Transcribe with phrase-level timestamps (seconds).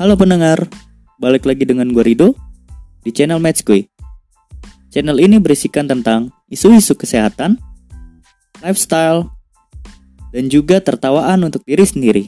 [0.00, 0.64] Halo pendengar,
[1.20, 2.32] balik lagi dengan gue Rido
[3.04, 3.84] di channel Matchkuy.
[4.88, 7.60] Channel ini berisikan tentang isu-isu kesehatan,
[8.64, 9.28] lifestyle,
[10.32, 12.24] dan juga tertawaan untuk diri sendiri.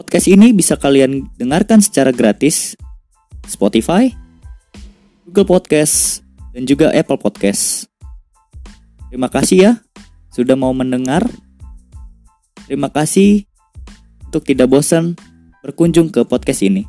[0.00, 2.72] Podcast ini bisa kalian dengarkan secara gratis
[3.44, 4.08] Spotify,
[5.28, 6.24] Google Podcast,
[6.56, 7.84] dan juga Apple Podcast.
[9.12, 9.72] Terima kasih ya
[10.32, 11.28] sudah mau mendengar.
[12.64, 13.44] Terima kasih
[14.24, 15.20] untuk tidak bosan
[15.66, 16.86] berkunjung ke podcast ini.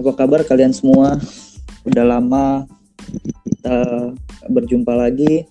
[0.00, 1.20] Apa kabar kalian semua?
[1.84, 2.64] Udah lama
[3.44, 4.16] kita
[4.48, 5.44] berjumpa lagi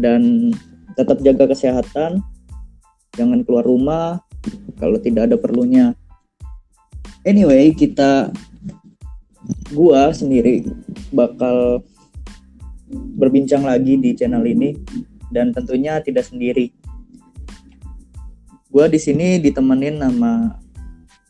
[0.00, 0.48] dan
[0.96, 2.24] tetap jaga kesehatan.
[3.20, 4.24] Jangan keluar rumah
[4.80, 5.92] kalau tidak ada perlunya.
[7.28, 8.32] Anyway, kita
[9.72, 10.68] gua sendiri
[11.14, 11.80] bakal
[13.16, 14.76] berbincang lagi di channel ini
[15.32, 16.74] dan tentunya tidak sendiri.
[18.68, 20.58] Gua di sini ditemenin sama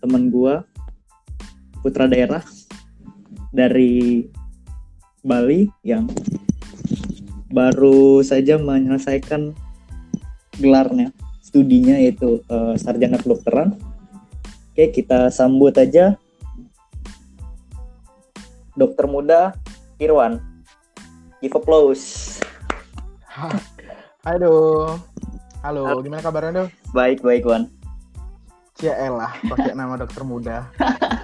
[0.01, 0.65] temen gua
[1.85, 2.43] putra daerah
[3.53, 4.25] dari
[5.23, 6.09] Bali yang
[7.55, 9.55] baru saja menyelesaikan
[10.59, 11.15] gelarnya
[11.55, 13.79] studinya yaitu uh, sarjana kedokteran.
[14.75, 16.19] Oke, kita sambut aja
[18.75, 19.55] dokter muda
[20.03, 20.43] Irwan.
[21.39, 22.39] Give applause.
[24.31, 24.99] Aduh.
[25.65, 26.69] Halo, gimana kabarnya, Dok?
[26.93, 27.73] Baik, baik, Wan.
[28.85, 30.69] Ya elah, pakai nama dokter muda.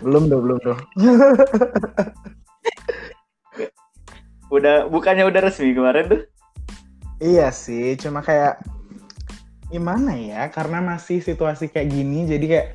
[0.00, 0.80] belum, Dok, belum, Dok.
[4.56, 6.22] udah bukannya udah resmi kemarin tuh?
[7.20, 8.64] Iya sih, cuma kayak
[9.68, 10.48] gimana ya?
[10.48, 12.66] Karena masih situasi kayak gini, jadi kayak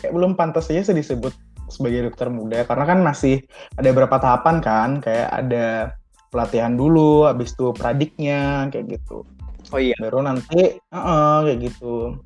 [0.00, 1.36] kayak belum pantas aja sih disebut
[1.72, 3.40] sebagai dokter muda karena kan masih
[3.80, 5.96] ada beberapa tahapan kan kayak ada
[6.28, 9.24] pelatihan dulu habis itu pradiknya kayak gitu
[9.72, 12.20] oh iya baru nanti uh -uh, kayak gitu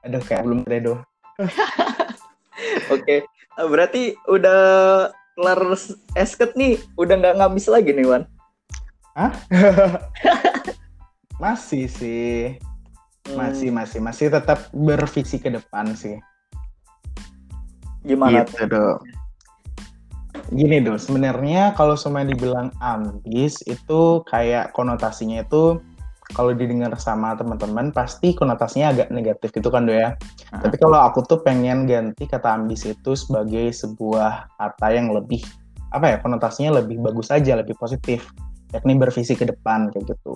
[0.00, 0.94] aduh kayak belum redo
[2.92, 3.24] oke okay.
[3.56, 4.60] berarti udah
[5.36, 5.60] kelar
[6.16, 8.24] esket nih udah nggak ngabis lagi nih Wan
[9.16, 9.32] Hah?
[11.42, 12.56] masih sih
[13.34, 13.76] masih hmm.
[13.82, 16.16] masih masih tetap bervisi ke depan sih
[18.06, 18.98] Gimana gitu dong.
[20.54, 25.82] Gini dong, sebenarnya kalau semuanya dibilang ambis itu kayak konotasinya itu
[26.34, 30.14] kalau didengar sama teman-teman pasti konotasinya agak negatif gitu kan do ya.
[30.50, 30.62] Hmm.
[30.62, 35.42] Tapi kalau aku tuh pengen ganti kata ambis itu sebagai sebuah kata yang lebih
[35.94, 38.26] apa ya konotasinya lebih bagus aja, lebih positif,
[38.74, 40.34] yakni bervisi ke depan kayak gitu.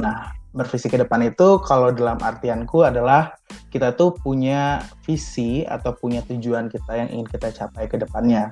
[0.00, 3.34] Nah, bervisi ke depan itu kalau dalam artianku adalah
[3.70, 8.50] kita tuh punya visi atau punya tujuan kita yang ingin kita capai ke depannya.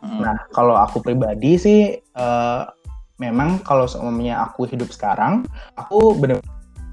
[0.00, 0.24] Hmm.
[0.24, 1.80] Nah, kalau aku pribadi sih
[2.16, 2.64] uh,
[3.20, 5.44] memang kalau semuanya aku hidup sekarang,
[5.76, 6.40] aku benar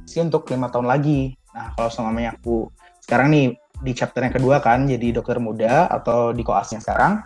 [0.04, 1.36] sih untuk lima tahun lagi.
[1.56, 2.68] Nah, kalau semuanya aku
[3.04, 3.48] sekarang nih
[3.84, 7.24] di chapter yang kedua kan jadi dokter muda atau di koasnya sekarang,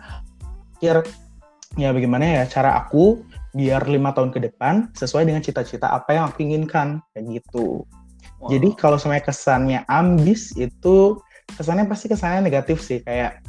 [0.78, 1.02] kira
[1.78, 3.22] ya bagaimana ya cara aku
[3.56, 7.88] biar lima tahun ke depan sesuai dengan cita-cita apa yang aku inginkan kayak gitu.
[8.38, 8.48] Wow.
[8.54, 11.18] Jadi kalau semuanya kesannya ambis itu
[11.56, 13.40] kesannya pasti kesannya negatif sih kayak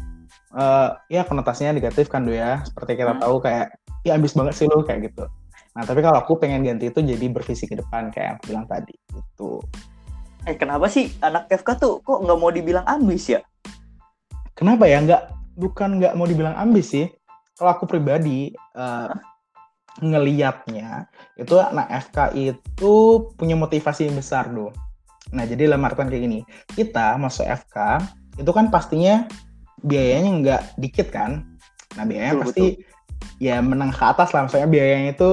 [0.55, 3.21] uh, ya konotasinya negatif kan do ya seperti kita hmm.
[3.21, 3.75] tahu kayak
[4.07, 5.27] ya ambis banget sih lo kayak gitu.
[5.75, 8.65] Nah tapi kalau aku pengen ganti itu jadi bervisi ke depan kayak yang aku bilang
[8.65, 9.51] tadi itu.
[10.47, 13.43] Eh kenapa sih anak FK tuh kok nggak mau dibilang ambis ya?
[14.55, 15.23] Kenapa ya nggak
[15.59, 17.05] bukan nggak mau dibilang ambis sih.
[17.59, 19.11] Kalau aku pribadi uh,
[19.99, 22.93] ngeliatnya itu anak FK itu
[23.35, 24.71] punya motivasi yang besar dong.
[25.35, 26.39] Nah jadi dalam artian kayak gini,
[26.73, 28.01] kita masuk FK
[28.39, 29.27] itu kan pastinya
[29.83, 31.45] biayanya nggak dikit kan.
[31.99, 33.43] Nah biayanya betul, pasti betul.
[33.43, 35.29] ya menang ke atas lah, maksudnya biayanya itu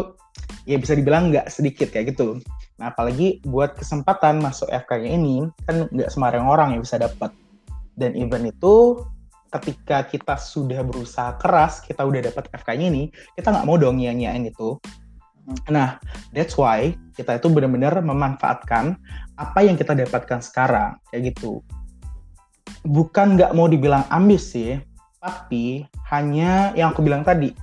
[0.66, 2.42] ya bisa dibilang nggak sedikit kayak gitu.
[2.76, 7.32] Nah apalagi buat kesempatan masuk FK-nya ini kan nggak sembarang orang yang bisa dapat.
[7.96, 9.00] Dan event itu
[9.56, 14.44] ketika kita sudah berusaha keras, kita udah dapat FK-nya ini, kita nggak mau dong nyanyain
[14.44, 14.76] itu.
[15.70, 16.02] Nah,
[16.34, 18.98] that's why kita itu benar-benar memanfaatkan
[19.38, 21.62] apa yang kita dapatkan sekarang, kayak gitu.
[22.82, 24.78] Bukan nggak mau dibilang ambis sih,
[25.22, 27.54] tapi hanya yang aku bilang tadi,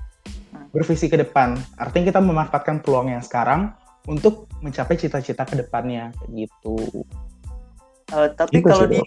[0.72, 1.60] bervisi ke depan.
[1.75, 3.75] Artinya kita memanfaatkan peluang yang sekarang
[4.07, 7.04] untuk mencapai cita-cita ke depannya, kayak gitu.
[8.12, 9.00] Uh, tapi gitu kalau di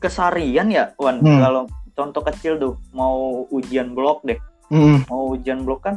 [0.00, 1.40] kesarian ya, Wan, hmm.
[1.40, 1.64] kalau
[1.96, 4.36] contoh kecil tuh mau ujian blok deh
[4.68, 5.08] mm.
[5.08, 5.96] mau ujian blok kan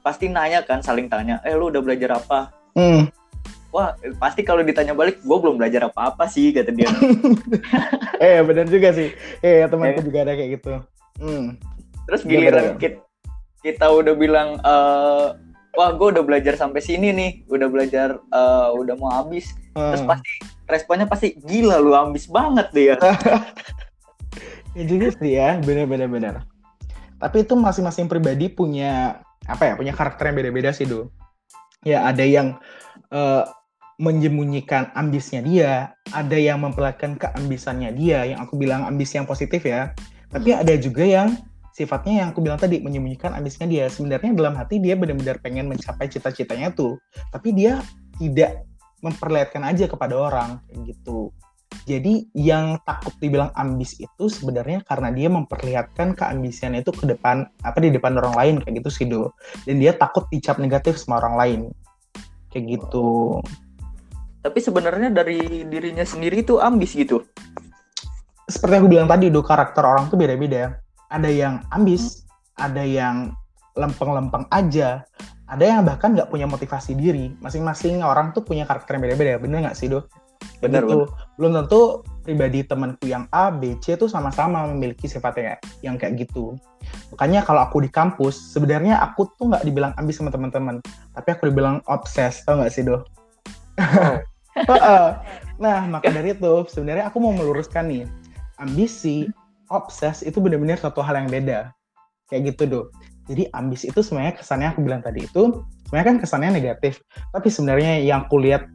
[0.00, 3.10] pasti nanya kan saling tanya eh lu udah belajar apa mm.
[3.74, 6.86] wah pasti kalau ditanya balik gue belum belajar apa apa sih kata dia
[8.24, 9.10] eh benar juga sih
[9.42, 10.04] eh temanku eh.
[10.06, 10.72] juga ada kayak gitu
[11.18, 11.46] mm.
[12.06, 13.02] terus giliran kita
[13.66, 15.34] kita udah bilang uh,
[15.76, 19.92] wah gue udah belajar sampai sini nih udah belajar uh, udah mau habis hmm.
[19.92, 20.30] terus pasti
[20.66, 22.96] responnya pasti gila lu ambis banget deh ya
[24.76, 26.34] ya juga sih ya bener-bener bener
[27.16, 31.08] tapi itu masing-masing pribadi punya apa ya punya karakter yang beda-beda sih do
[31.80, 32.60] ya ada yang
[33.08, 33.48] uh,
[33.96, 39.96] menyembunyikan ambisnya dia ada yang memperlihatkan keambisannya dia yang aku bilang ambisi yang positif ya.
[40.28, 41.32] Tapi ada juga yang
[41.72, 43.84] sifatnya yang aku bilang tadi menyembunyikan ambisnya dia.
[43.88, 47.00] Sebenarnya dalam hati dia benar-benar pengen mencapai cita-citanya tuh.
[47.32, 47.80] Tapi dia
[48.20, 48.68] tidak
[49.00, 51.32] memperlihatkan aja kepada orang gitu
[51.84, 57.78] jadi yang takut dibilang ambis itu sebenarnya karena dia memperlihatkan keambisiannya itu ke depan apa
[57.82, 59.28] di depan orang lain kayak gitu sih do
[59.68, 61.60] dan dia takut dicap negatif sama orang lain.
[62.48, 63.38] Kayak gitu.
[64.40, 67.20] Tapi sebenarnya dari dirinya sendiri itu ambis gitu?
[68.46, 70.78] Seperti yang aku bilang tadi do karakter orang tuh beda-beda.
[71.10, 72.24] Ada yang ambis,
[72.54, 73.34] ada yang
[73.74, 75.02] lempeng-lempeng aja,
[75.46, 77.34] ada yang bahkan nggak punya motivasi diri.
[77.42, 80.06] Masing-masing orang tuh punya karakter yang beda-beda, bener nggak sih, Do?
[80.60, 81.06] Bener, gitu.
[81.36, 86.56] Belum tentu pribadi temanku yang A, B, C tuh sama-sama memiliki sifatnya yang kayak gitu.
[87.14, 90.82] Makanya kalau aku di kampus, sebenarnya aku tuh nggak dibilang ambis sama teman-teman,
[91.14, 93.04] tapi aku dibilang obses, tau nggak sih, Do?
[94.66, 95.08] Oh.
[95.62, 98.04] nah, maka dari itu, sebenarnya aku mau meluruskan nih,
[98.58, 99.28] ambisi
[99.68, 101.70] obses itu benar-benar satu hal yang beda.
[102.26, 102.82] Kayak gitu, Do.
[103.26, 107.02] Jadi ambis itu sebenarnya kesannya aku bilang tadi itu sebenarnya kan kesannya negatif.
[107.34, 108.70] Tapi sebenarnya yang aku lihat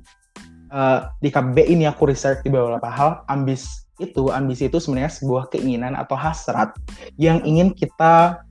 [0.72, 5.54] uh, di KB ini aku research di beberapa hal, ambis itu, ambisi itu sebenarnya sebuah
[5.54, 6.74] keinginan atau hasrat
[7.22, 8.42] yang ingin kita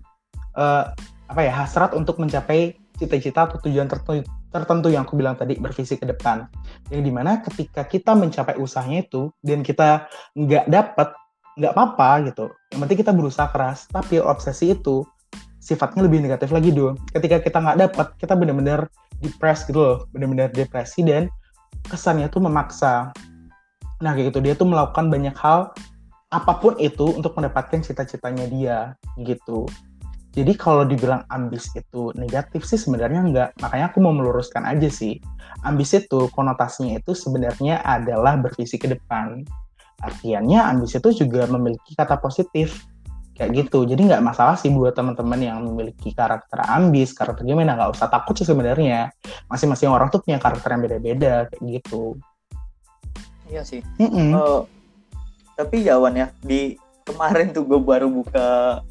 [0.54, 0.94] uh,
[1.26, 5.94] apa ya, hasrat untuk mencapai cita-cita atau tujuan tertentu tertentu yang aku bilang tadi bervisi
[5.94, 6.42] ke depan
[6.90, 11.14] yang di mana ketika kita mencapai usahanya itu dan kita nggak dapat
[11.54, 12.46] nggak apa-apa gitu.
[12.74, 13.86] Yang penting kita berusaha keras.
[13.90, 15.06] Tapi obsesi itu
[15.62, 16.98] sifatnya lebih negatif lagi dulu.
[17.14, 18.90] Ketika kita nggak dapat, kita benar-benar
[19.20, 21.28] depres gitu loh, benar-benar depresi dan
[21.90, 23.10] kesannya tuh memaksa.
[24.00, 25.74] Nah kayak gitu dia tuh melakukan banyak hal
[26.30, 28.78] apa pun itu untuk mendapatkan cita-citanya dia
[29.18, 29.66] gitu.
[30.30, 33.50] Jadi kalau dibilang ambis itu negatif sih sebenarnya enggak.
[33.58, 35.18] Makanya aku mau meluruskan aja sih.
[35.66, 39.42] Ambis itu konotasinya itu sebenarnya adalah bervisi ke depan.
[39.98, 42.86] Artiannya ambisi itu juga memiliki kata positif
[43.40, 43.88] kayak gitu.
[43.88, 48.36] Jadi nggak masalah sih buat teman-teman yang memiliki karakter ambis, karakter gimana nggak usah takut
[48.36, 49.08] sih sebenarnya.
[49.48, 52.20] Masing-masing orang tuh punya karakter yang beda-beda kayak gitu.
[53.48, 53.80] Iya sih.
[53.96, 54.28] Mm -mm.
[54.36, 54.60] Uh,
[55.56, 56.76] tapi jawan ya di
[57.08, 58.84] kemarin tuh gue baru buka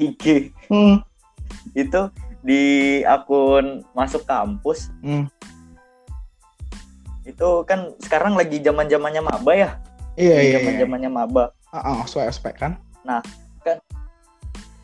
[0.00, 0.56] IG.
[0.72, 1.04] Mm.
[1.76, 2.08] Itu
[2.40, 2.64] di
[3.04, 4.88] akun masuk kampus.
[5.04, 5.28] Mm.
[7.28, 9.70] Itu kan sekarang lagi zaman zamannya maba ya
[10.16, 10.52] Iya iya.
[10.60, 11.18] Zaman zamannya iya.
[11.24, 11.44] maba.
[11.72, 12.72] Ah, uh, uh, ospek ospek kan?
[13.04, 13.20] Nah.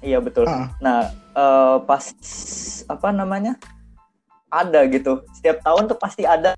[0.05, 0.47] Iya betul.
[0.47, 0.69] Uh.
[0.79, 2.05] Nah uh, pas
[2.89, 3.59] apa namanya
[4.49, 5.25] ada gitu.
[5.35, 6.55] Setiap tahun tuh pasti ada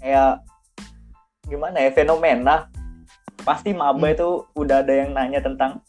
[0.00, 0.42] kayak
[1.46, 2.68] gimana ya fenomena.
[3.42, 4.14] Pasti maba hmm.
[4.14, 5.82] itu udah ada yang nanya tentang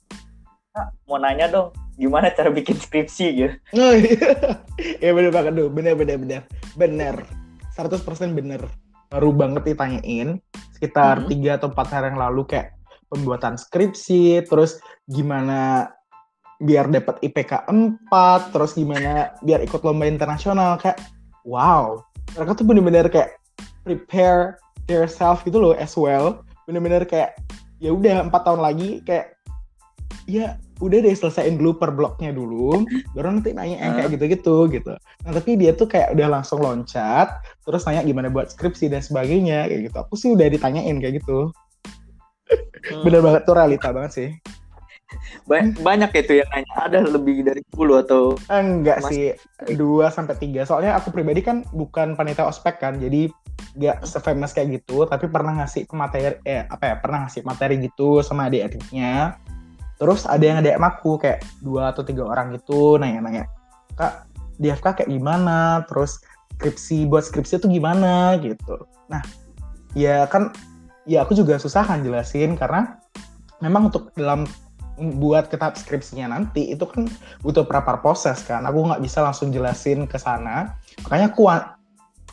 [0.73, 3.55] ah, mau nanya dong gimana cara bikin skripsi gitu.
[3.77, 4.57] Oh, iya.
[4.97, 6.41] ya bener banget tuh, bener bener bener
[6.73, 7.15] bener,
[7.77, 8.01] 100%
[8.33, 8.61] bener.
[9.13, 10.41] Baru banget ditanyain,
[10.73, 11.29] sekitar mm-hmm.
[11.29, 11.59] tiga -hmm.
[11.61, 12.73] atau empat hari yang lalu kayak
[13.13, 15.93] pembuatan skripsi, terus gimana
[16.57, 20.97] biar dapat IPK 4, terus gimana biar ikut lomba internasional kayak
[21.45, 22.01] wow.
[22.33, 23.37] Mereka tuh bener-bener kayak
[23.85, 24.57] prepare
[24.89, 26.41] yourself gitu loh as well.
[26.65, 27.37] Bener-bener kayak
[27.83, 29.35] ya udah empat tahun lagi kayak
[30.25, 32.83] ya udah deh selesaiin dulu per bloknya dulu
[33.15, 37.39] baru nanti nanya yang kayak gitu-gitu gitu nah tapi dia tuh kayak udah langsung loncat
[37.63, 41.55] terus nanya gimana buat skripsi dan sebagainya kayak gitu aku sih udah ditanyain kayak gitu
[42.53, 43.03] hmm.
[43.03, 44.29] bener banget tuh realita banget sih.
[45.45, 49.09] Banyak itu yang nanya ada lebih dari 10 atau enggak mas...
[49.13, 49.23] sih
[49.77, 50.65] dua sampai tiga.
[50.65, 53.29] Soalnya aku pribadi kan bukan panitia ospek kan jadi
[53.73, 58.25] nggak sefamous kayak gitu tapi pernah ngasih materi eh apa ya pernah ngasih materi gitu
[58.25, 59.37] sama adik-adiknya.
[60.01, 63.45] Terus ada yang DM aku kayak dua atau tiga orang gitu nanya-nanya
[63.93, 64.25] kak
[64.57, 65.85] di FK kayak gimana?
[65.85, 66.21] Terus
[66.57, 68.37] skripsi buat skripsi itu gimana?
[68.41, 68.75] Gitu.
[69.09, 69.21] Nah
[69.93, 70.49] ya kan
[71.07, 72.99] ya aku juga susah kan jelasin karena
[73.59, 74.47] memang untuk dalam
[75.17, 77.09] buat kitab skripsinya nanti itu kan
[77.41, 81.65] butuh beberapa proses kan aku nggak bisa langsung jelasin ke sana makanya aku one,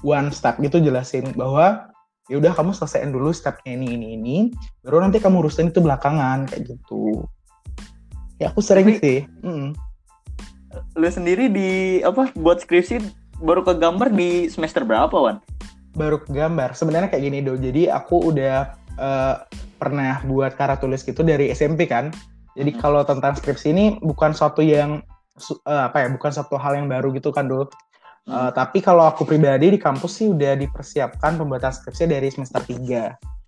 [0.04, 1.88] one step gitu jelasin bahwa
[2.28, 4.36] ya udah kamu selesaiin dulu stepnya ini ini ini
[4.84, 7.24] baru nanti kamu urusin itu belakangan kayak gitu
[8.40, 9.18] Ya aku sering Tapi, sih.
[9.44, 9.76] Mm.
[10.96, 13.04] Lu sendiri di apa buat skripsi
[13.36, 15.44] baru ke gambar di semester berapa, Wan?
[15.96, 16.74] Baru gambar.
[16.78, 17.58] Sebenarnya kayak gini, Do.
[17.58, 19.34] Jadi aku udah uh,
[19.80, 22.12] pernah buat karya tulis gitu dari SMP kan.
[22.54, 22.80] Jadi hmm.
[22.82, 25.00] kalau tentang skripsi ini bukan suatu yang
[25.64, 27.70] uh, apa ya bukan satu hal yang baru gitu kan do
[28.30, 33.39] Uh, tapi kalau aku pribadi di kampus sih udah dipersiapkan pembuatan skripsi dari semester 3.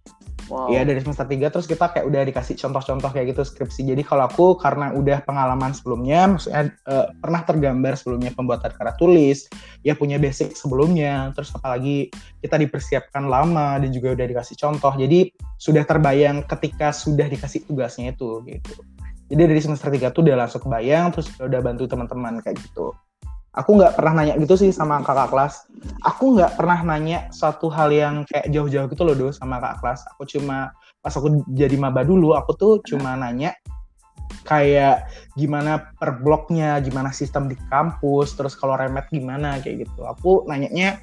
[0.50, 0.72] Wow.
[0.72, 3.94] Ya dari semester 3 terus kita kayak udah dikasih contoh-contoh kayak gitu skripsi.
[3.94, 9.46] Jadi kalau aku karena udah pengalaman sebelumnya, maksudnya uh, pernah tergambar sebelumnya pembuatan karya tulis,
[9.87, 12.11] ya punya basic sebelumnya, terus apalagi
[12.42, 14.92] kita dipersiapkan lama dan juga udah dikasih contoh.
[14.99, 15.30] Jadi
[15.61, 18.75] sudah terbayang ketika sudah dikasih tugasnya itu gitu.
[19.32, 22.92] Jadi dari semester 3 tuh udah langsung kebayang, terus udah bantu teman-teman kayak gitu
[23.52, 25.68] aku nggak pernah nanya gitu sih sama kakak kelas.
[26.09, 30.00] Aku nggak pernah nanya suatu hal yang kayak jauh-jauh gitu loh do sama kakak kelas.
[30.16, 30.73] Aku cuma
[31.04, 33.52] pas aku jadi maba dulu aku tuh cuma nanya
[34.49, 35.06] kayak
[35.37, 40.00] gimana per bloknya gimana sistem di kampus terus kalau remet gimana kayak gitu.
[40.09, 40.97] Aku nanyanya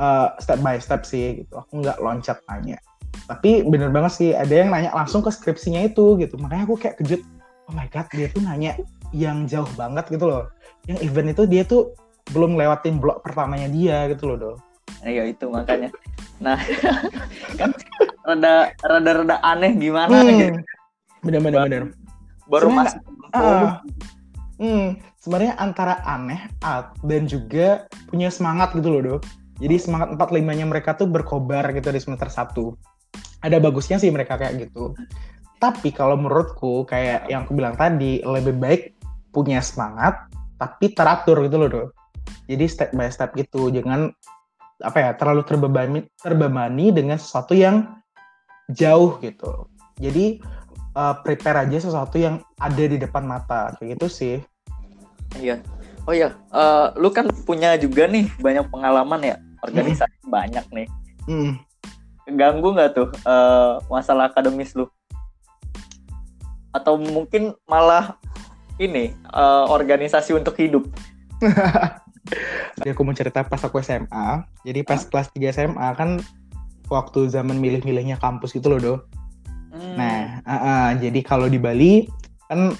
[0.00, 1.60] uh, step by step sih gitu.
[1.60, 2.80] Aku nggak loncat nanya.
[3.28, 6.40] Tapi bener banget sih ada yang nanya langsung ke skripsinya itu gitu.
[6.40, 7.20] Makanya aku kayak kejut.
[7.68, 8.80] Oh my god dia tuh nanya
[9.12, 10.44] yang jauh banget gitu loh.
[10.88, 11.94] Yang event itu dia tuh
[12.30, 14.52] belum lewatin blok pertamanya dia gitu loh do
[15.02, 15.90] iya itu makanya.
[16.38, 16.58] Nah
[17.58, 17.74] kan
[18.22, 20.28] rada rada rada aneh gimana hmm.
[20.30, 20.58] gitu.
[21.26, 21.82] Bener bener bener
[22.50, 22.90] baru pas
[23.32, 23.80] uh,
[24.58, 26.50] hmm, sebenarnya antara aneh
[27.06, 29.16] dan juga punya semangat gitu loh do
[29.62, 32.74] jadi semangat empat limanya mereka tuh berkobar gitu di semester satu.
[33.46, 34.90] Ada bagusnya sih mereka kayak gitu.
[35.62, 39.01] Tapi kalau menurutku kayak yang aku bilang tadi lebih baik
[39.32, 40.28] punya semangat
[40.60, 41.84] tapi teratur gitu loh do.
[42.46, 44.14] Jadi step by step gitu, jangan
[44.82, 47.98] apa ya terlalu terbebani terbebani dengan sesuatu yang
[48.70, 49.66] jauh gitu.
[49.98, 50.38] Jadi
[50.94, 54.36] uh, prepare aja sesuatu yang ada di depan mata kayak gitu sih.
[55.38, 55.58] Iya.
[56.02, 60.34] Oh ya, uh, lu kan punya juga nih banyak pengalaman ya organisasi hmm.
[60.34, 60.88] banyak nih.
[61.30, 61.52] Hmm.
[62.34, 64.90] Ganggu nggak tuh uh, masalah akademis lu?
[66.74, 68.18] Atau mungkin malah
[68.80, 70.88] ini uh, organisasi untuk hidup.
[72.78, 74.46] Jadi aku mau cerita pas aku SMA.
[74.62, 75.08] Jadi pas ah.
[75.08, 76.22] kelas 3 SMA kan
[76.88, 78.94] waktu zaman milih-milihnya kampus gitu loh, Do.
[79.72, 79.96] Hmm.
[79.96, 82.04] Nah, uh, uh, jadi kalau di Bali
[82.46, 82.76] kan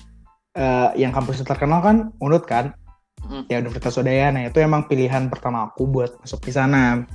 [0.57, 2.77] uh, yang kampus terkenal kan Unut kan?
[3.23, 3.47] Hmm.
[3.47, 7.07] Ya Universitas Udayana itu emang pilihan pertama aku buat masuk di sana.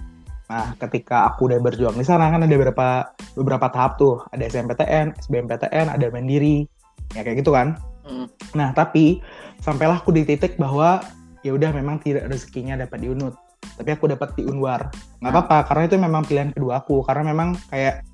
[0.47, 5.19] Nah, ketika aku udah berjuang di sana kan ada beberapa beberapa tahap tuh, ada SMPTN,
[5.19, 6.63] SBMPTN, ada mandiri,
[7.11, 7.75] ya kayak gitu kan.
[8.07, 8.27] Hmm.
[8.55, 9.19] Nah, tapi
[9.59, 11.03] sampailah aku di titik bahwa
[11.43, 13.35] ya udah memang tidak rezekinya dapat di Unut.
[13.77, 14.89] Tapi aku dapat di Unwar.
[15.19, 15.39] Nggak hmm.
[15.43, 17.03] apa-apa, karena itu memang pilihan kedua aku.
[17.03, 18.07] Karena memang kayak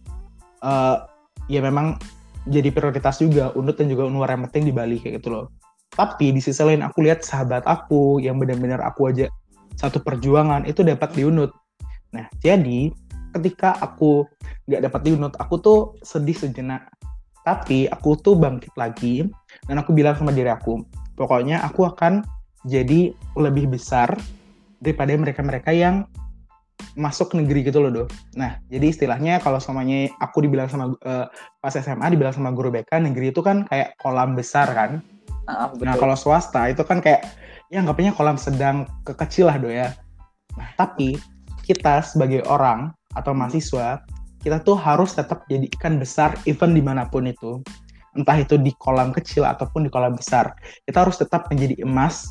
[0.65, 1.05] uh,
[1.47, 2.01] ya memang
[2.49, 5.45] jadi prioritas juga Unut dan juga Unwar yang penting di Bali kayak gitu loh.
[5.93, 9.29] Tapi di sisi lain aku lihat sahabat aku yang benar-benar aku aja
[9.77, 11.53] satu perjuangan itu dapat di Unut.
[12.13, 12.89] Nah, jadi
[13.33, 14.25] ketika aku
[14.69, 16.89] nggak dapat di Unut, aku tuh sedih sejenak
[17.43, 19.27] tapi aku tuh bangkit lagi
[19.67, 20.79] dan aku bilang sama diri aku,
[21.19, 22.23] pokoknya aku akan
[22.63, 24.15] jadi lebih besar
[24.79, 26.07] daripada mereka-mereka yang
[26.93, 28.03] masuk negeri gitu loh, Do.
[28.35, 31.25] Nah, jadi istilahnya kalau semuanya aku dibilang sama uh,
[31.63, 34.99] pas SMA dibilang sama guru BK, negeri itu kan kayak kolam besar kan.
[35.43, 37.27] Ah, nah, kalau swasta itu kan kayak
[37.67, 39.91] ya anggapnya kolam sedang kekecil lah, Do ya.
[40.55, 41.17] Nah, tapi
[41.63, 44.03] kita sebagai orang atau mahasiswa
[44.43, 47.63] kita tuh harus tetap jadi ikan besar even di mana pun itu.
[48.13, 50.53] Entah itu di kolam kecil ataupun di kolam besar.
[50.85, 52.29] Kita harus tetap menjadi emas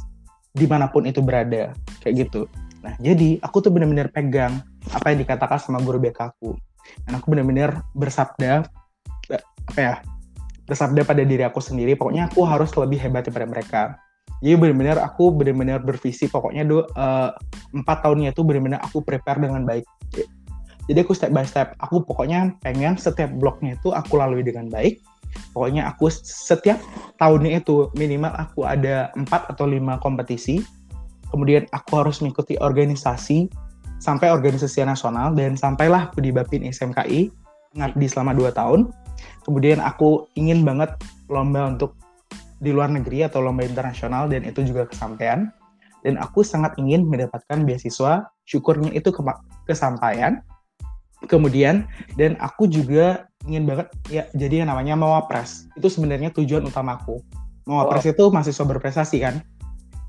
[0.52, 1.72] di mana pun itu berada.
[2.04, 2.46] Kayak gitu.
[2.84, 4.60] Nah jadi aku tuh benar-benar pegang
[4.92, 6.54] apa yang dikatakan sama guru BK aku.
[7.08, 8.68] Dan aku benar-benar bersabda
[9.62, 9.94] apa ya
[10.66, 13.82] bersabda pada diri aku sendiri pokoknya aku harus lebih hebat daripada mereka.
[14.42, 17.30] Jadi benar-benar aku benar-benar bervisi pokoknya do uh,
[17.72, 19.86] empat tahunnya itu benar-benar aku prepare dengan baik
[20.90, 21.78] jadi aku step by step.
[21.78, 24.98] Aku pokoknya pengen setiap bloknya itu aku lalui dengan baik.
[25.54, 26.76] Pokoknya aku setiap
[27.16, 30.60] tahunnya itu minimal aku ada empat atau lima kompetisi.
[31.30, 33.48] Kemudian aku harus mengikuti organisasi
[34.02, 37.32] sampai organisasi nasional dan sampailah aku di Bapin SMKI
[37.78, 38.90] ngabdi selama dua tahun.
[39.46, 40.92] Kemudian aku ingin banget
[41.30, 41.96] lomba untuk
[42.60, 45.48] di luar negeri atau lomba internasional dan itu juga kesampaian.
[46.02, 48.26] Dan aku sangat ingin mendapatkan beasiswa.
[48.42, 49.22] Syukurnya itu ke
[49.70, 50.42] kesampaian
[51.26, 51.86] kemudian
[52.18, 57.18] dan aku juga ingin banget ya jadi yang namanya mawapres itu sebenarnya tujuan utamaku
[57.66, 58.12] mawapres oh.
[58.14, 59.42] itu mahasiswa berprestasi kan?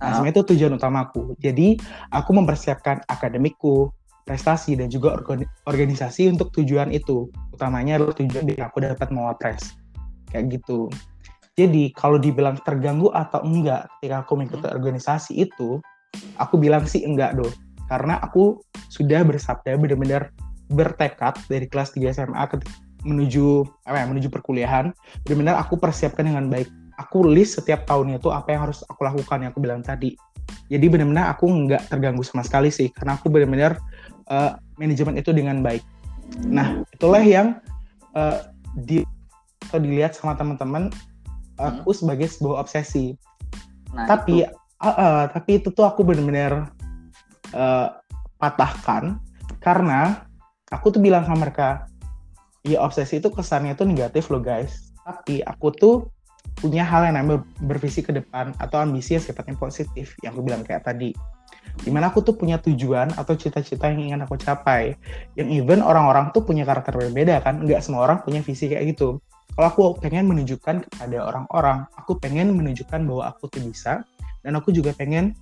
[0.02, 0.26] Nah uh.
[0.26, 1.78] itu tujuan utamaku jadi
[2.14, 3.94] aku mempersiapkan akademikku
[4.24, 5.20] prestasi dan juga
[5.68, 7.28] organisasi untuk tujuan itu.
[7.52, 9.76] Utamanya adalah tujuan biar aku dapat mawapres
[10.32, 10.88] kayak gitu.
[11.54, 14.78] Jadi kalau dibilang terganggu atau enggak ketika aku mengikuti hmm.
[14.80, 15.78] organisasi itu
[16.42, 17.54] aku bilang sih enggak dong
[17.86, 18.58] karena aku
[18.90, 20.34] sudah bersabda benar-benar
[20.72, 22.58] bertekad dari kelas 3 SMA ke
[23.04, 24.96] menuju ya, menuju perkuliahan
[25.28, 29.44] benar-benar aku persiapkan dengan baik aku list setiap tahunnya itu apa yang harus aku lakukan
[29.44, 30.16] yang aku bilang tadi
[30.72, 33.76] jadi benar-benar aku nggak terganggu sama sekali sih karena aku benar-benar
[34.32, 35.84] uh, manajemen itu dengan baik
[36.48, 37.60] nah itulah yang
[38.16, 38.48] uh,
[38.80, 39.04] di
[39.70, 40.90] atau dilihat sama teman-teman
[41.60, 42.00] aku hmm.
[42.00, 43.14] sebagai sebuah obsesi
[43.92, 44.62] nah, tapi itu.
[44.84, 46.68] Uh, uh, tapi itu tuh aku benar-benar
[47.56, 47.88] uh,
[48.36, 49.16] patahkan
[49.64, 50.28] karena
[50.74, 51.86] aku tuh bilang sama mereka
[52.66, 54.92] ya obsesi itu kesannya tuh negatif loh guys.
[55.04, 55.96] Tapi aku tuh
[56.58, 60.64] punya hal yang namanya bervisi ke depan atau ambisi yang sifatnya positif yang aku bilang
[60.66, 61.12] kayak tadi.
[61.74, 64.96] Di mana aku tuh punya tujuan atau cita-cita yang ingin aku capai.
[65.34, 67.64] Yang even orang-orang tuh punya karakter berbeda kan?
[67.64, 69.20] Nggak semua orang punya visi kayak gitu.
[69.54, 74.02] Kalau aku pengen menunjukkan kepada orang-orang aku pengen menunjukkan bahwa aku tuh bisa
[74.42, 75.38] dan aku juga pengen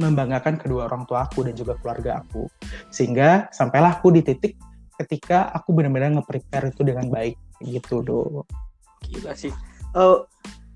[0.00, 2.48] membanggakan kedua orang tua aku dan juga keluarga aku.
[2.88, 4.56] Sehingga sampailah aku di titik
[5.00, 8.44] ketika aku benar-benar nge-prepare itu dengan baik gitu do.
[9.04, 9.52] Gila sih.
[9.96, 10.24] Uh,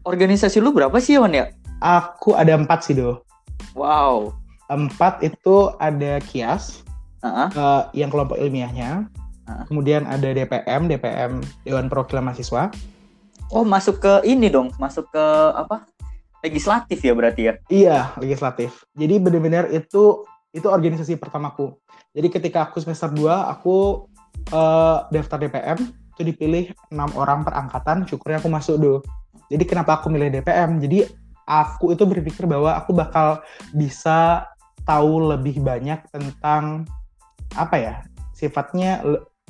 [0.04, 1.52] organisasi lu berapa sih Wan ya?
[1.80, 3.20] Aku ada empat sih do.
[3.76, 4.32] Wow.
[4.72, 6.84] Empat itu ada kias,
[7.20, 7.48] uh-huh.
[7.52, 9.08] uh, yang kelompok ilmiahnya.
[9.44, 9.64] Uh-huh.
[9.68, 12.72] Kemudian ada DPM, DPM Dewan Perwakilan Mahasiswa.
[13.52, 15.84] Oh masuk ke ini dong, masuk ke apa?
[16.44, 17.54] Legislatif ya berarti ya?
[17.72, 18.84] Iya, legislatif.
[18.92, 21.74] Jadi benar-benar itu itu organisasi pertamaku.
[22.14, 24.06] Jadi ketika aku semester 2, aku
[24.54, 25.80] uh, daftar DPM,
[26.14, 28.98] itu dipilih enam orang per angkatan, syukurnya aku masuk dulu.
[29.50, 30.78] Jadi kenapa aku milih DPM?
[30.78, 31.02] Jadi
[31.48, 33.42] aku itu berpikir bahwa aku bakal
[33.74, 34.46] bisa
[34.86, 36.84] tahu lebih banyak tentang
[37.56, 37.94] apa ya
[38.36, 39.00] sifatnya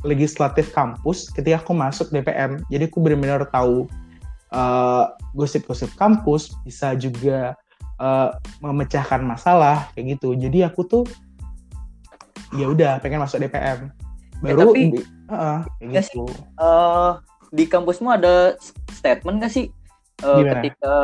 [0.05, 2.65] legislatif kampus ketika aku masuk DPM.
[2.73, 3.89] Jadi aku benar-benar tahu
[4.55, 7.59] uh, gosip-gosip kampus, bisa juga
[7.99, 8.31] uh,
[8.63, 10.39] memecahkan masalah kayak gitu.
[10.39, 11.05] Jadi aku tuh
[12.55, 13.91] ya udah pengen masuk DPM.
[14.47, 16.23] Eh, Baru ya, tapi, uh, kayak gitu.
[16.31, 17.19] Sih, uh,
[17.51, 18.55] di kampusmu ada
[18.91, 19.71] statement gak sih
[20.23, 20.95] uh, ketika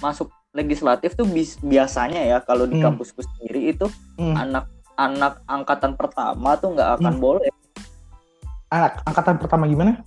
[0.00, 1.28] masuk legislatif tuh
[1.62, 2.84] biasanya ya kalau di hmm.
[2.84, 4.34] kampusku sendiri itu hmm.
[4.34, 4.64] anak
[4.98, 7.22] anak angkatan pertama tuh nggak akan hmm.
[7.22, 7.50] boleh.
[8.68, 10.02] Anak angkatan pertama gimana?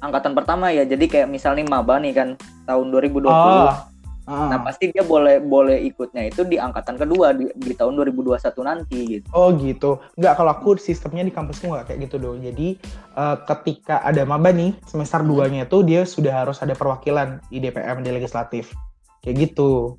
[0.00, 2.28] Angkatan pertama ya jadi kayak misalnya maba nih kan
[2.64, 3.90] tahun 2020 oh.
[4.30, 4.46] Ah.
[4.46, 9.18] Nah pasti dia boleh boleh ikutnya itu di angkatan kedua di, di tahun 2021 nanti
[9.18, 9.26] gitu.
[9.34, 9.98] Oh gitu.
[10.14, 12.38] Enggak kalau aku sistemnya di kampusku nggak kayak gitu dong.
[12.38, 12.78] Jadi
[13.18, 15.28] uh, ketika ada maba nih semester hmm.
[15.34, 18.70] duanya itu dia sudah harus ada perwakilan di DPM di legislatif.
[19.18, 19.98] Kayak gitu.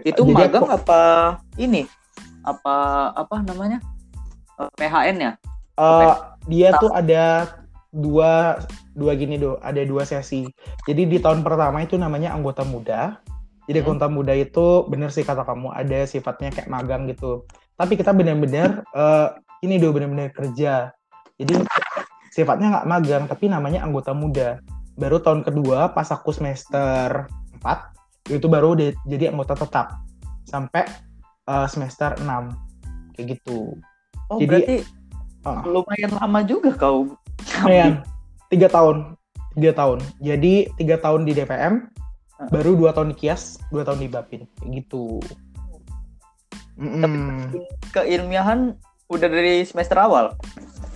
[0.00, 1.02] Itu Jadi magang aku, apa
[1.60, 1.84] ini?
[2.40, 3.84] Apa apa namanya?
[4.56, 5.32] Uh, PHN ya?
[5.76, 6.16] Uh,
[6.48, 7.52] dia tuh ada
[7.90, 8.62] dua
[8.94, 10.46] dua gini do ada dua sesi.
[10.86, 13.18] Jadi di tahun pertama itu namanya anggota muda.
[13.66, 13.86] Jadi hmm.
[13.86, 17.44] anggota muda itu bener sih kata kamu ada sifatnya kayak magang gitu.
[17.74, 20.94] Tapi kita benar-benar uh, ini do benar-benar kerja.
[21.36, 21.66] Jadi
[22.30, 24.62] sifatnya nggak magang tapi namanya anggota muda.
[24.94, 27.26] Baru tahun kedua pas aku semester
[27.62, 29.98] 4 itu baru jadi anggota tetap.
[30.46, 30.86] Sampai
[31.50, 32.26] uh, semester 6
[33.18, 33.74] kayak gitu.
[34.30, 34.76] Oh jadi, berarti
[35.46, 37.18] uh, lumayan lama juga kau
[37.64, 37.94] Lumayan.
[38.50, 38.96] Tiga tahun.
[39.54, 39.98] Tiga tahun.
[40.22, 41.86] Jadi tiga tahun di DPM,
[42.40, 42.48] uh.
[42.50, 44.42] baru dua tahun di Kias, dua tahun di Bapin.
[44.70, 45.20] Gitu.
[46.80, 47.18] Mm Tapi
[47.92, 48.72] keilmiahan
[49.12, 50.32] udah dari semester awal?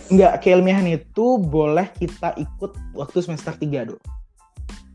[0.09, 3.97] Enggak, keilmiahan itu boleh kita ikut waktu semester tiga do.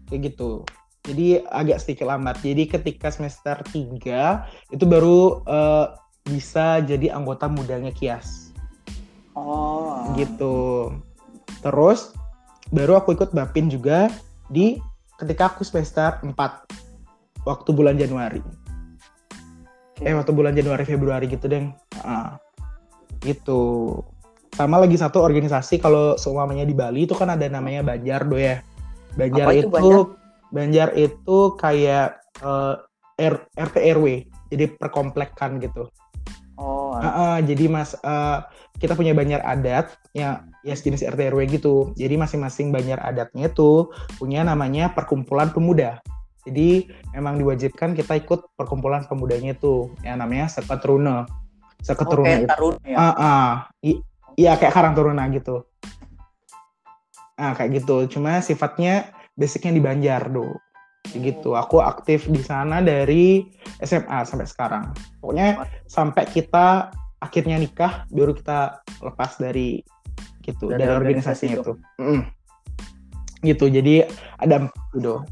[0.10, 0.66] Kayak gitu.
[1.06, 2.42] Jadi agak sedikit lambat.
[2.46, 8.54] Jadi ketika semester tiga itu baru uh, bisa jadi anggota mudanya Kias.
[9.34, 10.14] Oh.
[10.14, 10.58] Gitu.
[11.60, 12.16] Terus
[12.70, 14.08] baru aku ikut Bapin juga
[14.48, 14.80] di
[15.20, 16.34] ketika aku semester 4
[17.44, 18.40] waktu bulan Januari.
[20.00, 20.12] Okay.
[20.12, 21.68] Eh waktu bulan Januari Februari gitu deh.
[22.04, 22.40] Uh,
[23.24, 23.62] gitu.
[24.56, 28.64] Sama lagi satu organisasi kalau seumpamanya di Bali itu kan ada namanya Banjar do ya.
[29.16, 30.06] Banjar itu, itu Banjar?
[30.50, 32.08] Banjar itu kayak
[32.42, 32.76] uh,
[33.20, 34.06] R, RT RW,
[34.48, 35.92] jadi perkomplekan gitu.
[36.60, 36.92] Oh.
[37.00, 38.44] Uh, uh, jadi mas uh,
[38.84, 41.96] kita punya banyak adat ya ya sejenis RT RW gitu.
[41.96, 43.88] Jadi masing-masing banyak adatnya itu
[44.20, 46.04] punya namanya perkumpulan pemuda.
[46.44, 51.24] Jadi memang diwajibkan kita ikut perkumpulan pemudanya itu yang namanya Seketruna.
[51.80, 52.68] Seketruna oh, itu.
[52.84, 52.98] ya.
[53.00, 53.52] Uh, uh,
[54.36, 55.64] iya kayak Karang Taruna gitu.
[57.40, 58.20] Nah, kayak gitu.
[58.20, 60.60] Cuma sifatnya basicnya di Banjar, do
[61.08, 61.58] gitu.
[61.58, 63.48] Aku aktif di sana dari
[63.82, 64.94] SMA sampai sekarang.
[65.24, 69.84] Pokoknya sampai kita akhirnya nikah baru kita lepas dari
[70.46, 71.74] gitu dari, dari organisasinya itu.
[71.74, 71.74] itu.
[72.02, 72.22] Mm.
[73.46, 73.66] Gitu.
[73.72, 73.94] Jadi
[74.38, 74.56] ada
[74.94, 75.24] gitu.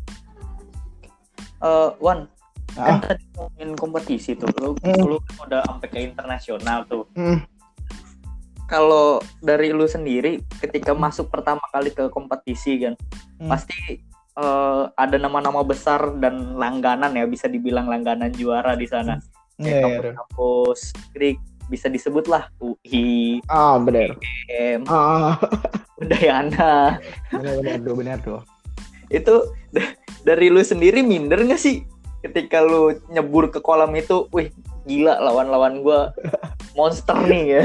[1.58, 2.30] Uh, Wan,
[2.78, 3.02] ah.
[3.02, 4.50] kan tadi ngomongin kompetisi tuh.
[4.62, 5.04] Lu, mm.
[5.06, 7.06] lu udah sampai ke internasional tuh.
[7.18, 7.42] Mm.
[8.68, 12.94] Kalau dari lu sendiri ketika masuk pertama kali ke kompetisi kan,
[13.42, 13.48] mm.
[13.50, 14.04] pasti
[14.38, 19.18] uh, ada nama-nama besar dan langganan ya bisa dibilang langganan juara di sana.
[19.58, 20.12] Kayak iya, iya.
[20.14, 24.16] kampus Greek bisa disebut lah UI, Ah, benar.
[24.48, 25.36] M, Ah,
[26.00, 27.02] Udayana.
[27.34, 28.42] benar benar tuh, benar tuh.
[29.12, 29.36] Itu
[29.74, 31.84] da- dari lu sendiri minder gak sih
[32.24, 34.30] ketika lu nyebur ke kolam itu?
[34.32, 34.54] Wih,
[34.88, 36.16] gila lawan-lawan gua
[36.78, 37.62] monster nih ya.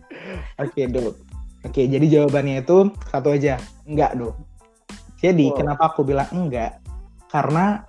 [0.64, 1.12] Oke, Do.
[1.64, 3.60] Oke, jadi jawabannya itu satu aja.
[3.84, 4.32] Enggak, Do.
[5.24, 5.56] Jadi, Wow.
[5.56, 6.84] kenapa aku bilang enggak?
[7.32, 7.80] Karena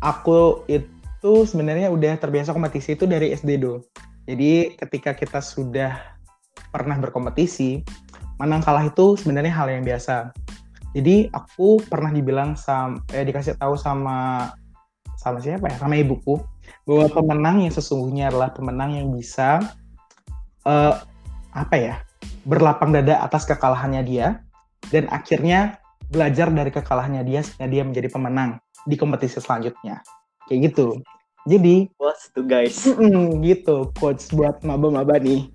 [0.00, 3.84] aku itu sebenarnya udah terbiasa kompetisi itu dari SD, Do.
[4.24, 5.92] Jadi, ketika kita sudah
[6.72, 7.84] pernah berkompetisi,
[8.40, 10.32] menang kalah itu sebenarnya hal yang biasa.
[10.96, 14.48] Jadi, aku pernah dibilang sama eh, dikasih tahu sama
[15.20, 15.76] sama siapa ya?
[15.76, 16.40] Sama ibuku
[16.88, 19.60] bahwa pemenang yang sesungguhnya adalah pemenang yang bisa
[20.64, 20.94] eh,
[21.52, 21.94] apa ya
[22.48, 24.40] berlapang dada atas kekalahannya dia
[24.88, 25.76] dan akhirnya
[26.08, 30.00] belajar dari kekalahannya dia sehingga dia menjadi pemenang di kompetisi selanjutnya.
[30.48, 31.00] Kayak gitu.
[31.48, 32.84] Jadi What's tuh guys?
[32.84, 35.48] mm, gitu coach buat maba-maba nih.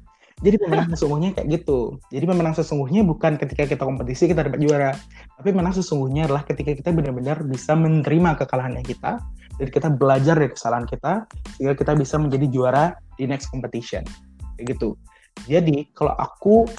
[0.43, 2.01] Jadi pemenang sesungguhnya kayak gitu.
[2.09, 4.91] Jadi pemenang sesungguhnya bukan ketika kita kompetisi kita dapat juara.
[5.37, 9.21] Tapi pemenang sesungguhnya adalah ketika kita benar-benar bisa menerima kekalahannya kita
[9.57, 12.85] dan kita belajar dari kesalahan kita sehingga kita bisa menjadi juara
[13.17, 14.01] di next competition.
[14.57, 14.97] Kayak gitu.
[15.49, 16.69] Jadi kalau aku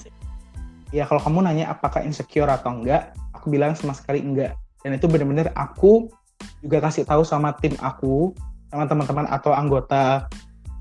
[0.94, 4.56] ya kalau kamu nanya apakah insecure atau enggak aku bilang sama sekali enggak.
[4.80, 6.08] Dan itu benar-benar aku
[6.64, 8.32] juga kasih tahu sama tim aku
[8.72, 10.24] sama teman-teman atau anggota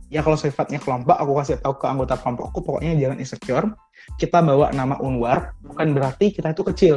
[0.08, 3.67] ya kalau sifatnya kelompok aku kasih tahu ke anggota kelompokku pokoknya jangan insecure
[4.15, 6.95] kita bawa nama Unwar bukan berarti kita itu kecil.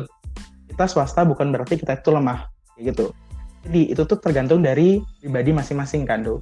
[0.71, 2.47] Kita swasta bukan berarti kita itu lemah
[2.79, 3.11] gitu.
[3.67, 6.39] Jadi itu tuh tergantung dari pribadi masing-masing kan Do.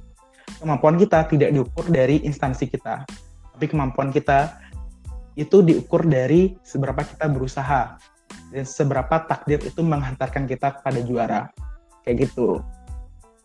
[0.61, 3.01] kemampuan kita tidak diukur dari instansi kita
[3.55, 4.59] tapi kemampuan kita
[5.39, 7.95] itu diukur dari seberapa kita berusaha
[8.63, 11.51] seberapa takdir itu menghantarkan kita pada juara.
[12.07, 12.63] Kayak gitu.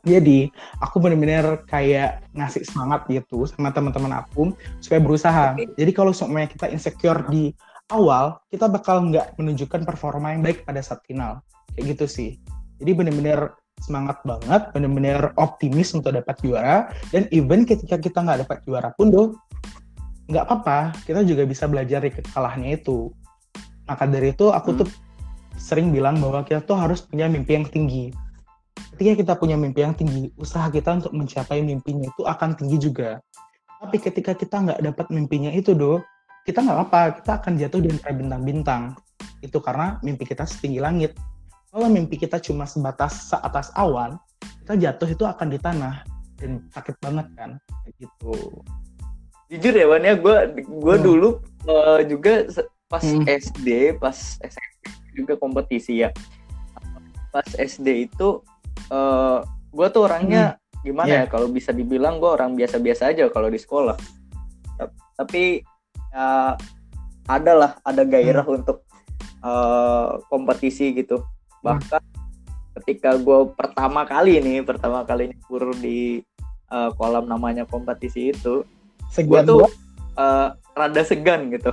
[0.01, 0.49] Jadi
[0.81, 5.53] aku benar-benar kayak ngasih semangat gitu sama teman-teman aku supaya berusaha.
[5.77, 7.53] Jadi kalau semuanya kita insecure di
[7.93, 11.45] awal kita bakal nggak menunjukkan performa yang baik pada saat final.
[11.77, 12.31] Kayak gitu sih.
[12.81, 16.89] Jadi benar-benar semangat banget benar-benar optimis untuk dapat juara.
[17.13, 19.29] Dan even ketika kita nggak dapat juara pun doh
[20.33, 20.97] nggak apa-apa.
[21.05, 23.13] Kita juga bisa belajar dari kekalahannya itu
[23.91, 24.89] maka dari itu aku tuh
[25.59, 28.15] sering bilang bahwa kita tuh harus punya mimpi yang tinggi.
[28.95, 33.19] Ketika kita punya mimpi yang tinggi usaha kita untuk mencapai mimpinya itu akan tinggi juga.
[33.83, 35.99] Tapi ketika kita nggak dapat mimpinya itu do
[36.47, 38.83] kita nggak apa kita akan jatuh di antara bintang-bintang.
[39.43, 41.19] Itu karena mimpi kita setinggi langit.
[41.75, 44.15] Kalau mimpi kita cuma sebatas seatas awan
[44.63, 46.07] kita jatuh itu akan di tanah
[46.39, 47.59] dan sakit banget kan
[47.99, 48.63] gitu.
[49.51, 51.05] Jujur ya Wan ya, gue gue Hmm.
[51.05, 51.29] dulu
[51.67, 52.47] eh, juga
[52.91, 53.23] pas Hmm.
[53.23, 54.83] SD, pas SMP
[55.15, 56.11] juga kompetisi ya.
[57.31, 58.43] Pas SD itu
[58.91, 59.39] eh
[59.71, 61.23] gue tuh orangnya gimana Iya.
[61.23, 63.95] ya kalau bisa dibilang gue orang biasa-biasa aja kalau di sekolah.
[64.75, 65.63] Ta- Tapi
[66.11, 66.59] ya
[67.31, 68.59] ada lah, ada gairah Hmm.
[68.59, 68.83] untuk
[69.41, 71.23] eh, kompetisi gitu.
[71.63, 72.03] Bahkan
[72.77, 76.21] ketika gue pertama kali nih, pertama kali nyebur di
[76.69, 78.67] eh, kolam namanya kompetisi itu,
[79.17, 79.65] gue tuh
[80.19, 81.71] eh, rada segan gitu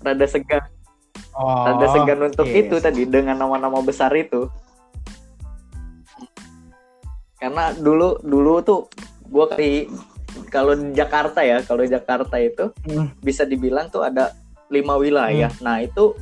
[0.00, 0.64] rada segan
[1.32, 2.58] oh, rada segan untuk yes.
[2.60, 4.48] itu tadi dengan nama-nama besar itu
[7.36, 8.80] karena dulu dulu tuh
[9.24, 9.70] gue kali
[10.52, 13.08] kalau di Jakarta ya kalau di Jakarta itu Hmm.
[13.20, 14.36] bisa dibilang tuh ada
[14.68, 16.12] lima wilayah nah itu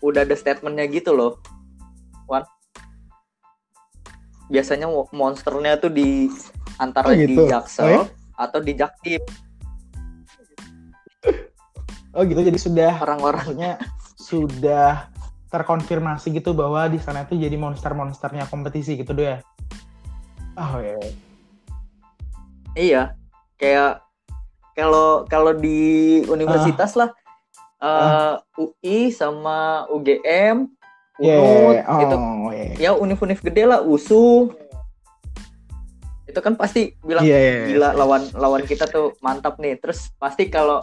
[0.00, 1.38] udah ada statementnya gitu loh
[2.26, 2.42] Wan
[4.46, 6.28] biasanya mo- monsternya tuh di
[6.76, 7.46] antara Oh, di gitu.
[7.46, 8.02] Jaksel Oh, ya?
[8.34, 9.22] atau di Jaktim
[12.14, 13.72] oh gitu jadi sudah orang-orang maksudnya
[14.18, 15.10] sudah
[15.50, 19.38] terkonfirmasi gitu bahwa di sana itu jadi monster-monsternya kompetisi gitu doh ya.
[20.58, 20.98] Oh ya.
[22.74, 23.02] Iya,
[23.54, 24.02] kayak
[24.74, 27.14] kalau kalau di universitas lah
[27.78, 30.66] eh, UI sama UGM,
[31.22, 32.16] Yeah, UNUD, oh, itu
[32.50, 32.74] yeah.
[32.74, 34.50] ya univ-univ gede lah, USU.
[36.26, 37.66] Itu kan pasti bilang Iya, iya, iya.
[37.70, 39.78] gila lawan lawan kita tuh mantap nih.
[39.78, 40.82] Terus pasti kalau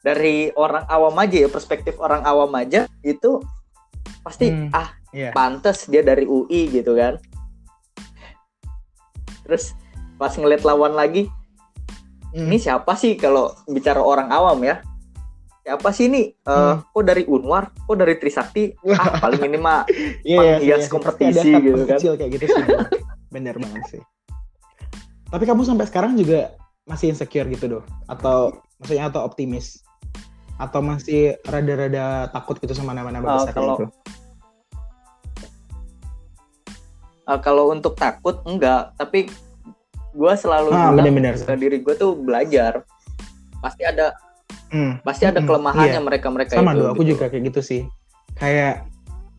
[0.00, 3.40] dari orang awam aja ya, perspektif orang awam aja itu
[4.20, 5.34] pasti Hmm, ah Iya.
[5.34, 7.18] pantes dia dari UI gitu kan.
[9.42, 9.74] Terus
[10.14, 11.26] pas ngeliat lawan lagi,
[12.30, 12.46] Hmm.
[12.46, 14.78] ini siapa sih kalau bicara orang awam ya?
[15.60, 16.30] Siapa sih ini?
[16.46, 16.78] Hmm.
[16.86, 17.74] Kok dari Unwar?
[17.74, 18.70] Kok dari Trisakti?
[18.88, 19.82] Ah, paling ini mah
[20.22, 20.86] Iya, penghias iya, iya.
[20.88, 21.98] kompetisi Pasti ada gitu kan.
[21.98, 22.64] kecil kayak gitu sih.
[23.28, 24.02] Bener banget sih.
[25.26, 26.54] Tapi kamu sampai sekarang juga
[26.86, 27.84] masih insecure gitu doh?
[28.06, 29.82] Atau maksudnya atau optimis?
[30.60, 33.86] Atau masih rada-rada takut gitu sama nama-nama besar kalau- itu?
[37.26, 39.30] uh, kalau untuk takut enggak tapi
[40.10, 41.38] gue selalu Ah, bilang bener-bener.
[41.38, 42.82] ke diri gue tuh belajar
[43.62, 44.16] pasti ada
[44.70, 45.02] Hmm.
[45.02, 46.02] pasti ada Hmm, kelemahannya iya.
[46.02, 47.10] mereka mereka sama itu aku gitu.
[47.14, 47.82] juga kayak gitu sih
[48.34, 48.86] kayak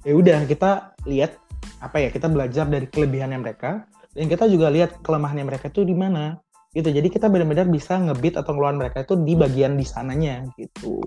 [0.04, 0.72] ya udah kita
[1.08, 1.36] lihat
[1.80, 5.96] apa ya kita belajar dari kelebihannya mereka dan kita juga lihat kelemahannya mereka itu di
[5.96, 6.36] mana
[6.72, 11.04] gitu jadi kita benar-benar bisa ngebit atau ngeluarin mereka itu di bagian di sananya gitu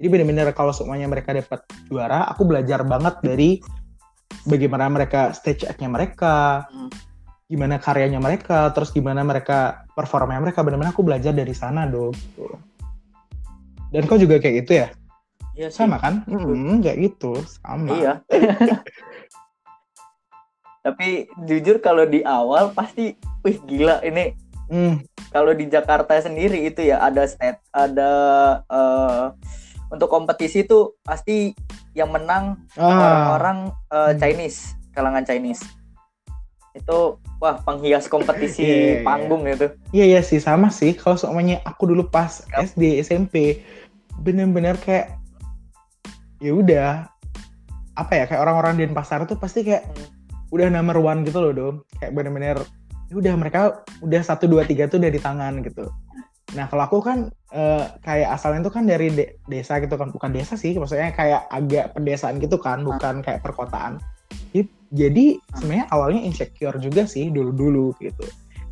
[0.00, 1.60] jadi benar-benar kalau semuanya mereka dapat
[1.92, 3.60] juara aku belajar banget dari
[4.48, 6.88] bagaimana mereka stage act-nya mereka Hmm.
[7.44, 12.48] gimana karyanya mereka terus gimana mereka performanya mereka benar-benar aku belajar dari sana dong gitu.
[13.92, 14.88] dan kau juga kayak gitu ya
[15.54, 15.86] Iya sih.
[15.86, 16.26] sama kan?
[16.26, 17.94] Hmm, kayak gitu, sama.
[17.94, 18.12] Iya.
[20.84, 23.14] Tapi jujur kalau di awal pasti,
[23.46, 28.10] wih gila ini Hmm, kalau di Jakarta sendiri itu ya ada stat, ada
[28.64, 29.24] eh,
[29.88, 31.52] untuk kompetisi itu pasti
[31.92, 33.58] yang menang ah, orang-orang
[33.92, 34.18] eh, Hmm.
[34.18, 34.58] Chinese,
[34.90, 35.62] kalangan Chinese.
[36.74, 39.04] Itu wah penghias kompetisi Iya, iya, iya.
[39.04, 39.66] panggung itu.
[39.92, 40.96] iya iya sih sama sih.
[40.96, 42.66] Kalau semuanya aku dulu pas Yap.
[42.74, 43.62] SD SMP
[44.18, 45.18] bener-bener kayak
[46.40, 47.06] ya udah
[47.94, 50.08] apa ya kayak orang-orang di pasar tuh pasti kayak Hmm.
[50.50, 51.76] udah number one gitu loh dong.
[52.00, 52.56] Kayak bener-bener
[53.10, 55.88] ya udah mereka udah satu dua tiga tuh udah di tangan gitu.
[56.54, 60.30] Nah kalau aku kan eh, kayak asalnya tuh kan dari de- desa gitu kan bukan
[60.34, 64.00] desa sih maksudnya kayak agak pedesaan gitu kan bukan kayak perkotaan.
[64.94, 68.22] Jadi- sebenarnya awalnya insecure juga sih dulu-dulu gitu.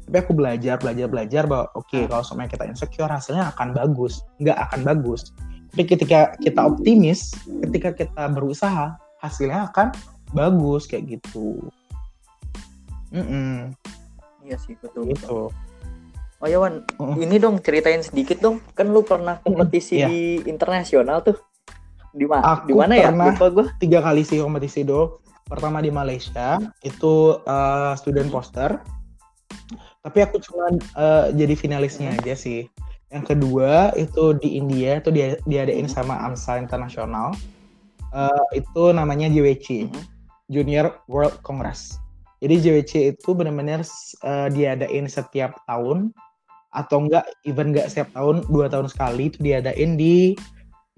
[0.06, 4.54] Tapi aku belajar belajar belajar bahwa oke kalau semuanya kita insecure hasilnya akan bagus, nggak
[4.54, 5.34] akan bagus.
[5.74, 7.34] Tapi ketika kita optimis,
[7.66, 9.90] ketika kita berusaha hasilnya akan
[10.30, 11.58] bagus kayak gitu.
[13.10, 13.74] Mm-mm,
[14.42, 15.06] Iya sih betul.
[15.10, 15.48] gitu.
[16.42, 17.14] Oh ya Wan, Oh.
[17.14, 18.58] ini dong ceritain sedikit dong.
[18.74, 20.10] Kan lu pernah kompetisi Iya.
[20.10, 21.38] di internasional tuh.
[22.10, 22.66] Di mana?
[22.66, 23.08] Di mana ya?
[23.14, 23.66] Lupa gua.
[23.78, 25.22] tiga kali sih kompetisi do.
[25.46, 28.82] Pertama di Malaysia itu eh, student poster.
[30.02, 32.66] Tapi aku cuma eh, jadi finalisnya aja sih.
[33.14, 37.38] Yang kedua itu di India itu dia diadain sama AMSA Internasional.
[38.10, 39.86] Eh, itu namanya JWC.
[40.50, 42.01] Junior World Congress.
[42.42, 43.86] Jadi JWC itu benar-benar
[44.26, 46.10] eh, diadain setiap tahun
[46.74, 50.34] atau enggak even enggak setiap tahun dua tahun sekali itu diadain di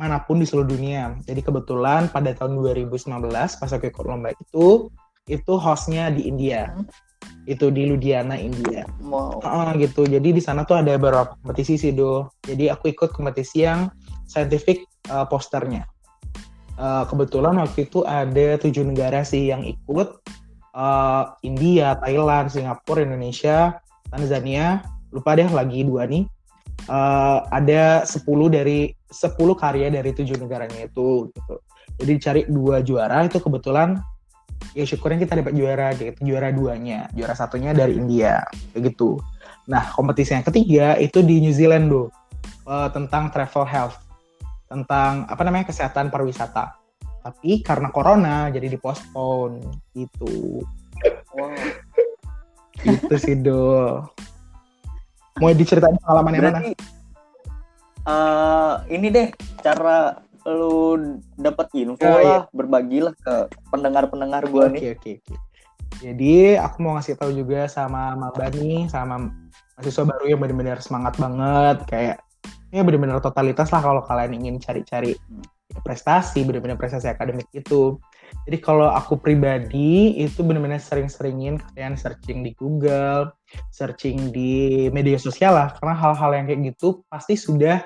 [0.01, 1.15] mana pun di seluruh dunia.
[1.29, 4.91] Jadi kebetulan pada tahun 2019 pas aku ikut lomba itu
[5.31, 6.73] itu hostnya di India.
[6.73, 6.89] Hmm.
[7.45, 8.89] Itu di Ludhiana, India.
[9.05, 9.41] Mau.
[9.41, 10.09] Heeh, gitu.
[10.09, 12.33] Jadi di sana tuh ada beberapa kompetisi sih, Do.
[12.45, 13.93] Jadi aku ikut kompetisi yang
[14.25, 15.85] scientific uh, posternya.
[16.75, 20.25] Uh, kebetulan waktu itu ada tujuh negara sih yang ikut.
[20.75, 23.79] Uh, India, Thailand, Singapura, Indonesia,
[24.11, 24.83] Tanzania.
[25.15, 26.27] Lupa deh lagi dua nih.
[26.91, 31.55] Uh, ada 10 dari 10 karya dari tujuh negaranya itu gitu.
[32.03, 34.03] Jadi cari dua juara itu kebetulan
[34.75, 39.21] ya syukurnya kita dapat juara gitu juara duanya juara satunya dari India kayak gitu
[39.71, 42.09] nah kompetisi yang ketiga itu di New Zealand do
[42.65, 44.01] Eh, tentang travel health
[44.65, 46.81] tentang apa namanya kesehatan pariwisata
[47.25, 49.65] tapi karena corona jadi dipospon
[49.97, 50.61] gitu
[51.35, 51.51] Wow.
[52.85, 53.99] gitu sih do
[55.41, 56.61] mau diceritain pengalaman yang mana
[58.05, 61.01] eh, ini deh cara lu
[61.35, 62.23] dapat info Oh, iya.
[62.23, 64.83] lah, berbagilah ke pendengar-pendengar gua Oke nih.
[64.93, 65.35] oke oke.
[66.05, 69.33] Jadi aku mau ngasih tahu juga sama Maba nih, sama
[69.75, 72.17] mahasiswa baru yang benar-benar semangat banget, kayak
[72.69, 75.17] ya benar-benar totalitas lah kalau kalian ingin cari-cari
[75.85, 78.01] prestasi, benar-benar prestasi akademik itu.
[78.49, 83.31] Jadi kalau aku pribadi itu benar-benar sering-seringin kalian searching di Google,
[83.71, 87.85] searching di media sosial lah, karena hal-hal yang kayak gitu pasti sudah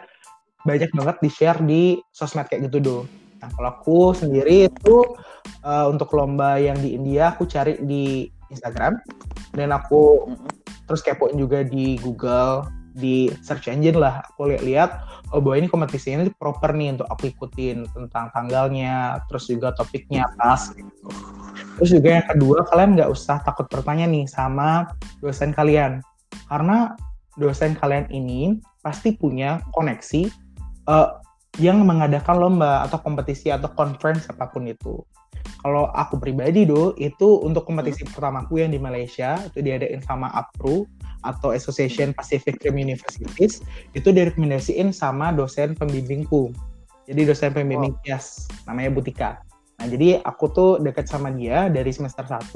[0.62, 2.98] banyak banget di-share di sosmed kayak gitu do.
[3.38, 4.96] Nah kalau aku sendiri itu
[5.62, 8.98] uh, untuk lomba yang di India aku cari di Instagram
[9.54, 10.26] dan aku
[10.88, 12.66] terus kepoin juga di Google
[12.98, 14.90] di search engine lah aku lihat-lihat
[15.30, 20.26] oh bahwa ini kompetisinya ini proper nih untuk aku ikutin tentang tanggalnya terus juga topiknya
[20.34, 21.08] pas gitu.
[21.78, 24.90] terus juga yang kedua kalian nggak usah takut bertanya nih sama
[25.22, 26.02] dosen kalian
[26.50, 26.98] karena
[27.38, 30.26] dosen kalian ini pasti punya koneksi
[30.90, 31.08] eh,
[31.58, 35.02] yang mengadakan lomba atau kompetisi atau conference apa pun itu.
[35.58, 40.86] Kalau aku pribadi do, itu untuk kompetisi pertamaku yang di Malaysia itu diadain sama APRU
[41.26, 43.62] atau Association Pacific Rim Universities
[43.94, 46.50] itu direkomendasiin sama dosen pembimbingku.
[47.08, 49.30] Jadi dosen pembimbing IAS namanya Butika.
[49.78, 52.50] Nah jadi aku tuh deket sama dia dari semester 1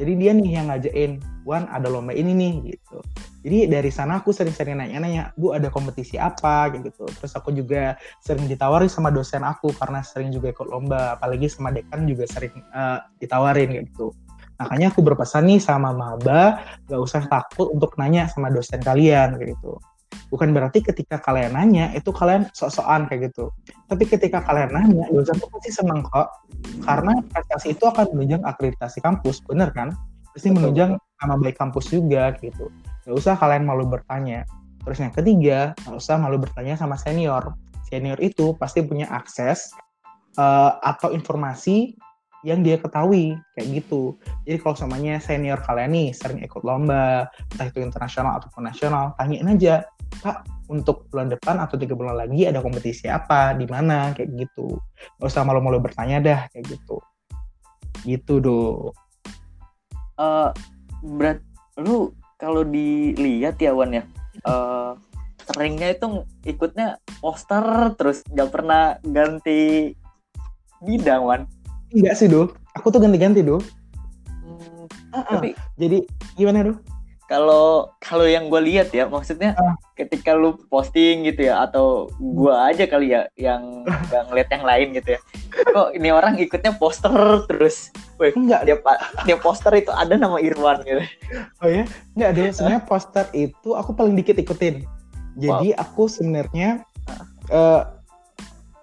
[0.00, 1.12] jadi dia nih yang ngajain
[1.42, 3.02] Wan ada lomba ini nih gitu.
[3.42, 7.02] Jadi dari sana aku sering-sering nanya-nanya, Bu ada kompetisi apa gitu.
[7.18, 11.74] Terus aku juga sering ditawari sama dosen aku karena sering juga ikut lomba, apalagi sama
[11.74, 14.14] dekan juga sering eh, ditawarin gitu.
[14.60, 19.56] Makanya aku berpesan nih sama maba, gak usah takut untuk nanya sama dosen kalian kayak
[19.56, 19.80] gitu.
[20.28, 23.52] Bukan berarti ketika kalian nanya itu kalian sok-sokan kayak gitu.
[23.88, 26.28] Tapi ketika kalian nanya, dosen tuh pasti seneng kok.
[26.84, 29.92] Karena prestasi itu akan menunjang akreditasi kampus, bener kan?
[30.32, 32.72] Pasti menunjang nama baik kampus juga gitu.
[33.04, 34.48] Gak usah kalian malu bertanya.
[34.82, 37.52] Terus yang ketiga, gak usah malu bertanya sama senior.
[37.88, 39.72] Senior itu pasti punya akses
[40.40, 41.96] uh, atau informasi
[42.42, 44.18] yang dia ketahui kayak gitu.
[44.42, 49.46] Jadi kalau semuanya senior kalian nih sering ikut lomba, entah itu internasional ataupun nasional, tanyain
[49.46, 49.86] aja,
[50.20, 54.74] Pak, untuk bulan depan atau tiga bulan lagi ada kompetisi apa, di mana, kayak gitu.
[55.22, 56.98] Gak usah malu-malu bertanya dah, kayak gitu.
[58.02, 58.90] Gitu do.
[60.18, 60.50] Uh,
[61.02, 61.38] berat,
[61.78, 62.10] lu
[62.42, 64.04] kalau dilihat ya Wan ya,
[64.42, 64.98] uh,
[65.46, 69.94] seringnya itu ikutnya poster terus gak pernah ganti
[70.82, 71.42] bidang Wan
[71.92, 72.52] Enggak sih, Do.
[72.80, 73.60] Aku tuh ganti-ganti, Do.
[73.60, 75.24] Hmm, uh -uh.
[75.38, 76.04] Tapi jadi
[76.36, 76.74] gimana, Do?
[77.30, 79.76] Kalau kalau yang gue lihat ya, maksudnya uh.
[79.96, 83.84] ketika lu posting gitu ya, atau gue aja kali ya yang
[84.28, 85.20] ngeliat yang lain gitu ya.
[85.52, 87.12] Kok ini orang ikutnya poster
[87.48, 87.88] terus?
[88.20, 88.76] Wih, enggak dia
[89.24, 91.04] dia poster itu ada nama Irwan gitu.
[91.64, 91.84] Oh ya?
[92.16, 92.42] Enggak ada.
[92.56, 94.84] Sebenarnya poster itu aku paling dikit ikutin.
[95.40, 95.80] Jadi wow.
[95.80, 96.84] aku sebenarnya
[97.48, 98.01] uh,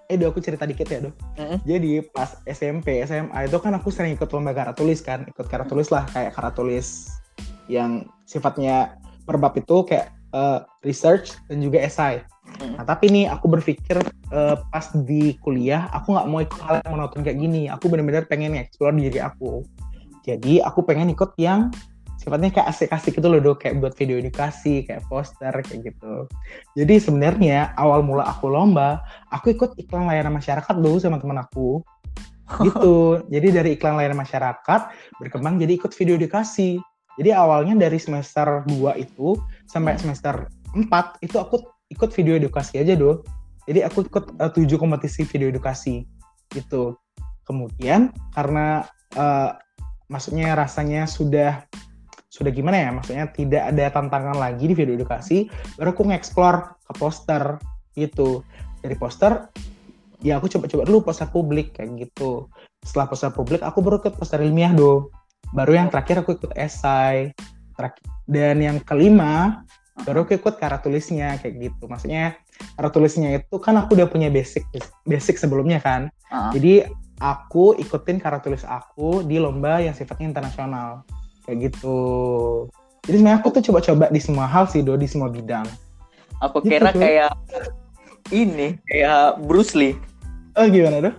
[0.09, 1.13] eh do aku cerita dikit ya do.
[1.37, 1.57] Mm-hmm.
[1.69, 6.09] Jadi pas SMP SMA itu kan aku sering ikut lomba karatulis kan, ikut karatulis lah
[6.09, 7.13] kayak karatulis
[7.69, 8.97] yang sifatnya
[9.29, 12.25] per bab itu kayak uh, research dan juga esai.
[12.25, 12.73] Mm-hmm.
[12.81, 14.01] Nah tapi nih aku berpikir
[14.33, 17.69] uh, pas di kuliah aku nggak mau ikut hal yang monoton kayak gini.
[17.69, 19.61] Aku benar-benar pengen explore diri aku.
[20.25, 21.69] Jadi aku pengen ikut yang
[22.19, 23.63] sifatnya kayak asik-asik gitu loh dok.
[23.63, 26.27] Kayak buat video edukasi kayak poster kayak gitu.
[26.75, 28.99] Jadi sebenarnya awal mula aku lomba
[29.31, 31.79] aku ikut iklan layanan masyarakat dulu sama teman aku.
[32.65, 33.29] Gitu.
[33.29, 34.81] Jadi dari iklan layanan masyarakat
[35.21, 36.81] berkembang jadi ikut video edukasi.
[37.13, 39.37] Jadi awalnya dari semester 2 itu
[39.69, 40.01] sampai hmm.
[40.01, 41.61] semester 4 itu aku
[41.93, 43.21] ikut video edukasi aja do
[43.69, 46.09] jadi aku ikut uh, tujuh kompetisi video edukasi
[46.49, 46.97] gitu.
[47.45, 48.81] Kemudian karena
[49.13, 49.53] uh,
[50.09, 51.69] maksudnya rasanya sudah
[52.29, 52.89] sudah gimana ya?
[52.93, 57.57] Maksudnya tidak ada tantangan lagi di video edukasi baru aku nge-explore ke poster
[57.97, 58.45] gitu.
[58.79, 59.49] Dari poster
[60.21, 62.47] ya aku coba-coba dulu poster publik kayak gitu.
[62.85, 65.09] Setelah poster publik aku baru ke poster ilmiah do.
[65.51, 67.33] Baru yang terakhir aku ikut esai.
[68.29, 69.65] Dan yang kelima
[70.05, 71.89] baru aku ikut cara tulisnya kayak gitu.
[71.89, 72.37] Maksudnya
[72.77, 74.63] cara tulisnya itu kan aku udah punya basic
[75.09, 76.13] basic sebelumnya kan.
[76.29, 76.51] Uh -huh.
[76.53, 81.03] jadi aku ikutin cara tulis aku di lomba yang sifatnya internasional
[81.49, 81.99] kayak gitu.
[83.09, 85.65] Jadi sebenarnya aku tuh coba-coba di semua hal sih do di semua bidang.
[86.45, 87.33] Aku gitu, kira kayak
[88.29, 89.97] ini kayak Bruce Lee?
[90.53, 91.11] Oh gimana do?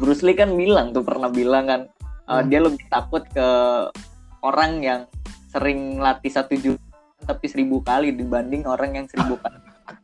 [0.00, 1.80] Bruce Lee kan bilang tuh pernah bilang kan
[2.32, 3.48] uh, dia lebih takut ke
[4.40, 5.00] orang yang
[5.52, 6.80] sering latih satu juta
[7.26, 9.56] tapi seribu kali dibanding orang yang seribu kali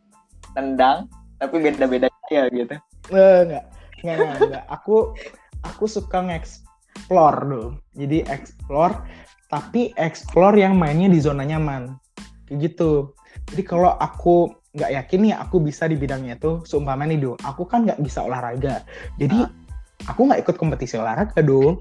[0.56, 1.08] tendang
[1.40, 2.76] tapi beda-beda ya gitu.
[3.08, 3.64] Uh, enggak.
[4.04, 4.64] enggak enggak enggak.
[4.68, 5.16] Aku
[5.64, 6.20] aku suka
[6.92, 8.94] nge-explore dulu jadi explore
[9.52, 11.92] tapi explore yang mainnya di zona nyaman.
[12.48, 13.12] Kayak gitu.
[13.52, 17.68] Jadi kalau aku nggak yakin nih aku bisa di bidangnya itu seumpama nih do aku
[17.68, 18.80] kan nggak bisa olahraga.
[19.20, 19.52] Jadi ah.
[20.08, 21.76] aku nggak ikut kompetisi olahraga do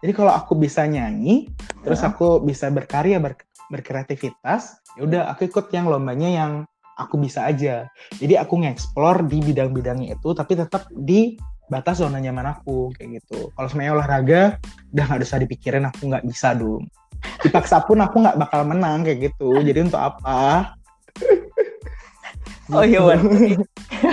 [0.00, 1.52] jadi kalau aku bisa nyanyi
[1.84, 2.08] terus ah.
[2.08, 3.36] aku bisa berkarya ber,
[3.68, 6.52] berkreativitas ya udah aku ikut yang lombanya yang
[6.96, 7.88] aku bisa aja.
[8.16, 11.36] Jadi aku nge-explore di bidang-bidangnya itu tapi tetap di
[11.70, 13.54] batas zona nyaman aku kayak gitu.
[13.54, 14.42] Kalau semuanya olahraga
[14.90, 16.90] udah nggak usah dipikirin aku nggak bisa dong.
[17.46, 19.54] Dipaksa pun aku nggak bakal menang kayak gitu.
[19.62, 20.74] Jadi untuk apa?
[22.70, 23.18] Oh iya Wan.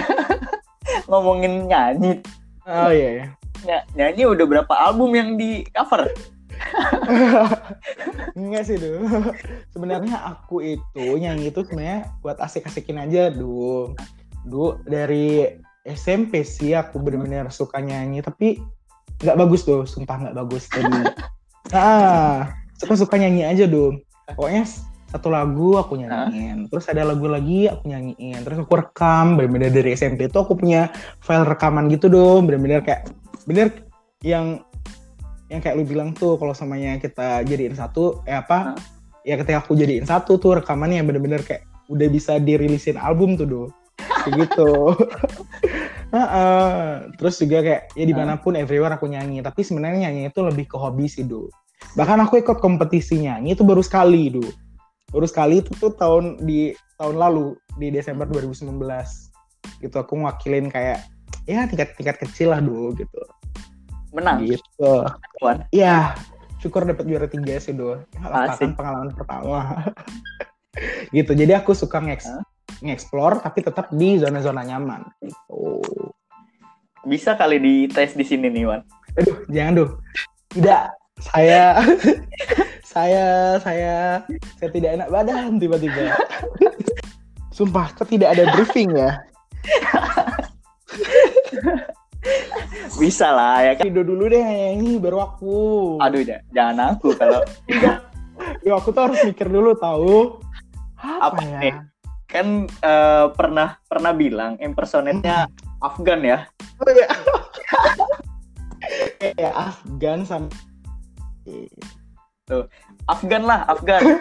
[1.10, 2.26] Ngomongin nyanyi.
[2.66, 3.26] Oh iya, iya.
[3.66, 6.10] Ya, nyanyi udah berapa album yang di cover?
[8.38, 9.06] Enggak sih, Du.
[9.70, 13.94] Sebenarnya aku itu nyanyi itu sebenarnya buat asik-asikin aja, Du.
[14.42, 15.54] Du dari
[15.88, 18.60] SMP sih aku bener-bener suka nyanyi, tapi
[19.24, 20.68] nggak bagus tuh, sumpah nggak bagus.
[20.68, 21.08] Jadi,
[21.76, 24.68] ah, suka-suka nyanyi aja dong pokoknya
[25.08, 29.40] satu lagu aku nyanyiin terus ada lagu lagi aku nyanyiin terus aku rekam.
[29.40, 30.92] Bener-bener dari SMP itu aku punya
[31.24, 33.08] file rekaman gitu dong bener-bener kayak
[33.48, 33.72] bener
[34.22, 34.60] yang
[35.48, 38.76] yang kayak lu bilang tuh kalau samanya kita jadiin satu eh apa
[39.24, 43.64] ya ketika aku jadiin satu tuh rekamannya bener-bener kayak udah bisa dirilisin album tuh do
[43.98, 44.70] kayak gitu.
[46.08, 49.44] Nah, uh, terus juga kayak ya di mana pun everywhere aku nyanyi.
[49.44, 51.52] Tapi sebenarnya nyanyi itu lebih ke hobi sih do
[52.00, 53.44] bahkan aku ikut kompetisinya.
[53.44, 54.48] Ini itu baru sekali dulu
[55.12, 58.76] baru sekali itu tuh tahun di tahun lalu di Desember 2019
[59.84, 61.06] gitu aku ngwakilin kayak
[61.48, 63.22] ya tingkat-tingkat kecil lah dulu gitu.
[64.12, 64.44] Menang.
[64.44, 64.94] Gitu.
[65.72, 66.18] Iya.
[66.58, 69.60] Syukur dapat juara tiga sih do kan pengalaman pertama.
[71.10, 71.34] Gitu.
[71.34, 72.30] Jadi aku suka ngeks.
[72.30, 72.44] Hah?
[72.82, 75.02] Ngeksplor tapi tetap di zona-zona nyaman.
[75.22, 75.82] Gitu.
[77.08, 78.82] Bisa kali dites di sini nih, Wan.
[79.18, 79.86] aduh jangan do
[80.54, 81.82] tidak saya
[82.94, 84.22] saya saya
[84.62, 86.14] saya tidak enak badan tiba-tiba.
[87.50, 89.18] Sumpah kok tidak ada briefing ya.
[93.02, 93.90] Bisa lah ya kan.
[93.90, 95.58] Rido dulu deh nyanyi baru aku.
[96.02, 97.42] Aduh, ja- jangan aku kalau
[98.62, 100.38] Yo, aku tuh harus mikir dulu tahu.
[100.98, 101.60] Apa, Apa ya?
[101.62, 101.74] nih?
[102.28, 105.48] Kan eh, pernah pernah bilang impersonate-nya
[105.80, 106.44] Afgan ya.
[106.84, 107.08] Oh, ya.
[109.20, 110.52] kayak Afgan sama
[113.08, 114.02] Afgan lah, Afgan.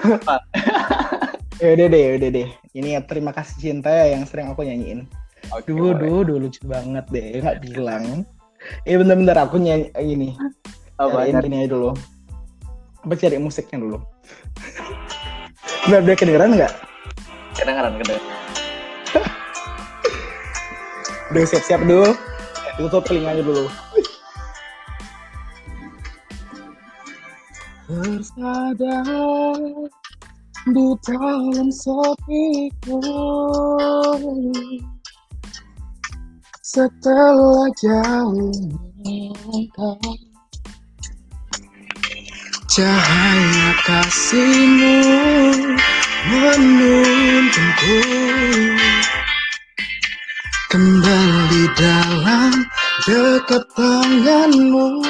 [1.56, 4.60] Ya udah deh ya udah deh ini ya terima kasih cinta ya yang sering aku
[4.60, 5.08] nyanyiin
[5.54, 8.26] Oke, Duh, duh, duh, lucu banget deh, nggak bilang.
[8.82, 10.28] Eh, bentar-bentar, aku nyanyi eh, gini.
[10.98, 11.22] Apa?
[11.22, 11.90] Cariin gini aja dulu.
[13.06, 14.02] Apa cari musiknya dulu?
[15.86, 16.72] Udah kedengeran nggak?
[17.56, 18.24] Kedengaran, kedengaran.
[21.32, 22.12] Udah siap-siap dulu.
[22.76, 23.64] Tutup telinganya dulu.
[27.86, 29.54] Bersadar
[30.66, 32.98] di dalam sepiku
[36.66, 38.58] Setelah jauh
[38.98, 40.18] melangkah
[42.66, 44.98] Cahaya kasihmu
[46.26, 47.98] menuntunku
[50.66, 52.52] Kembali dalam
[53.06, 55.02] dekat tanganmu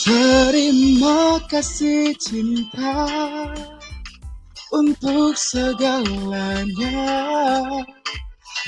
[0.00, 3.06] Terima kasih cinta
[4.70, 7.02] Untuk segalanya.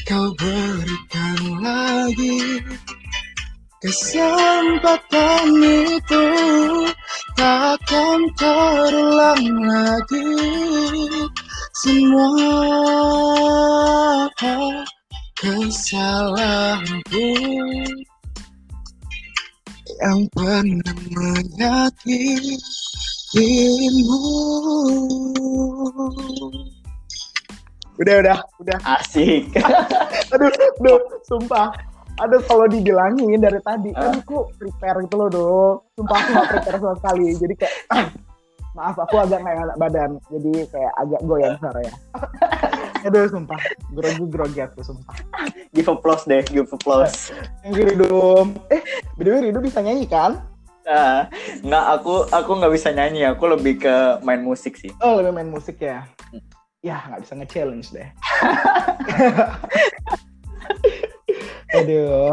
[0.03, 2.63] Kau berikan lagi
[3.83, 6.27] Kesempatan itu
[7.37, 10.29] takkan terulang lagi
[11.85, 12.35] Semua
[15.39, 17.27] kesalahanku
[20.03, 22.63] Yang pernah menyakitimu
[28.03, 29.53] Udah, udah, udah Asik.
[30.35, 31.71] aduh, aduh, sumpah.
[32.21, 35.81] Aduh, kalau dibilangin dari tadi, kan aku prepare gitu loh, dong.
[35.97, 37.33] Sumpah aku gak prepare sama sekali.
[37.41, 38.07] Jadi kayak, ah,
[38.77, 40.21] maaf, aku agak nggak enak badan.
[40.29, 41.95] Jadi kayak agak goyang suara ya.
[43.09, 43.57] aduh, sumpah.
[43.97, 45.17] Grogi-grogi aku, sumpah.
[45.73, 47.33] give applause deh, give applause.
[47.65, 48.45] Yang Rido.
[48.69, 48.85] Eh,
[49.17, 50.37] btw Rido bisa nyanyi kan?
[50.85, 51.31] Ah,
[51.63, 53.25] nggak, aku aku nggak bisa nyanyi.
[53.25, 54.93] Aku lebih ke main musik sih.
[55.01, 56.05] Oh, lebih main musik ya?
[56.83, 58.09] Ya, nggak bisa nge-challenge deh.
[61.77, 62.33] aduh.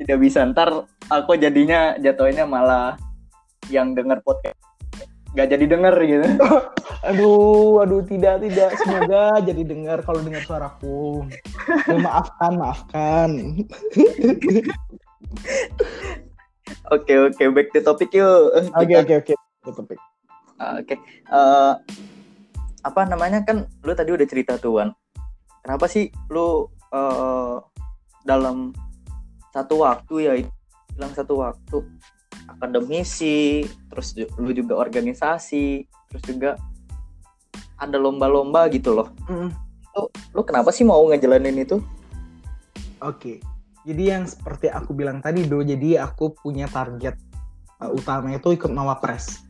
[0.00, 0.42] Tidak bisa.
[0.48, 2.98] Ntar aku jadinya jatuhnya malah
[3.70, 4.58] yang denger podcast
[5.32, 6.26] nggak jadi denger gitu.
[7.02, 11.26] Aduh, aduh tidak tidak semoga jadi dengar kalau dengar suaraku.
[11.90, 13.30] Ya, maafkan, maafkan.
[16.94, 18.54] Oke oke, back to topic yuk.
[18.78, 19.34] Oke oke oke.
[19.66, 19.98] Topik.
[20.78, 20.94] Oke.
[21.26, 21.72] Eh,
[22.86, 24.94] apa namanya kan lu tadi udah cerita tuh Wan.
[25.66, 27.56] Kenapa sih lu eh,
[28.22, 28.74] dalam
[29.52, 30.32] satu waktu ya
[30.96, 31.84] bilang satu waktu
[32.48, 36.50] akademisi, terus lu juga organisasi, terus juga
[37.78, 39.08] ada lomba-lomba gitu loh.
[39.26, 39.50] Mm,
[40.32, 41.82] Lu kenapa sih mau ngejalanin itu?
[43.04, 43.42] Oke.
[43.82, 47.18] Jadi yang seperti aku bilang tadi do, jadi aku punya target
[47.82, 49.42] uh, utama itu ikut Mawapres.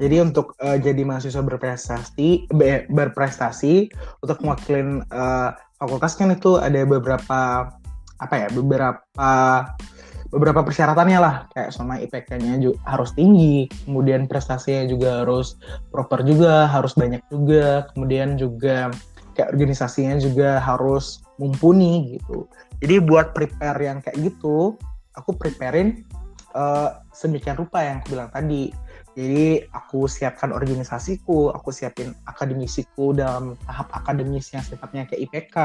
[0.00, 3.90] Jadi untuk uh, jadi mahasiswa berprestasi, be- berprestasi
[4.24, 7.68] untuk mewakilin uh, fakultas kan itu ada beberapa
[8.20, 9.30] apa ya, beberapa
[10.30, 15.58] beberapa persyaratannya lah kayak sama IPK-nya juga harus tinggi, kemudian prestasinya juga harus
[15.90, 18.94] proper juga, harus banyak juga, kemudian juga
[19.34, 22.46] kayak organisasinya juga harus mumpuni gitu.
[22.78, 24.78] Jadi buat prepare yang kayak gitu,
[25.18, 26.06] aku preparein
[26.54, 28.70] uh, sedemikian rupa yang aku bilang tadi.
[29.18, 35.56] Jadi aku siapkan organisasiku, aku siapin akademisiku dalam tahap akademis yang sifatnya kayak IPK.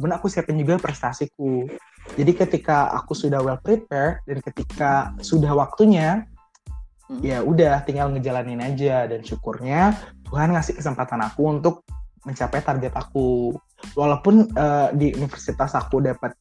[0.00, 1.68] Kemudian aku siapin juga prestasiku.
[2.16, 6.24] Jadi ketika aku sudah well prepared dan ketika sudah waktunya,
[7.10, 7.18] Hmm.
[7.26, 9.98] ya udah tinggal ngejalanin aja dan syukurnya
[10.30, 11.82] Tuhan ngasih kesempatan aku untuk
[12.22, 13.50] mencapai target aku.
[13.98, 16.38] Walaupun eh, di universitas aku dapat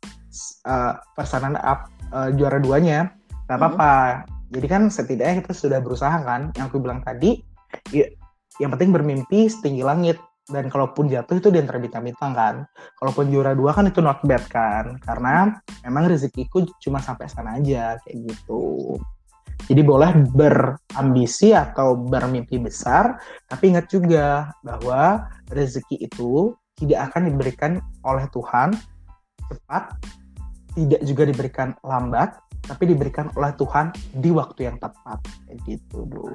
[0.70, 3.10] uh, persanan up eh, juara duanya,
[3.50, 3.66] nggak Hmm.
[3.66, 3.94] apa-apa.
[4.54, 7.42] Jadi kan setidaknya kita sudah berusaha kan, yang aku bilang tadi,
[7.90, 8.06] ya,
[8.62, 10.22] yang penting bermimpi setinggi langit.
[10.50, 12.56] Dan kalaupun jatuh itu di antara bintang-bintang kan.
[12.98, 14.98] Kalaupun juara dua kan itu not bad kan.
[15.00, 15.54] Karena
[15.86, 18.98] memang rezekiku cuma sampai sana aja kayak gitu.
[19.70, 27.72] Jadi boleh berambisi atau bermimpi besar, tapi ingat juga bahwa rezeki itu tidak akan diberikan
[28.08, 28.74] oleh Tuhan
[29.52, 30.00] cepat,
[30.74, 35.20] tidak juga diberikan lambat, tapi diberikan oleh Tuhan di waktu yang tepat.
[35.46, 36.34] Kayak gitu, dulu.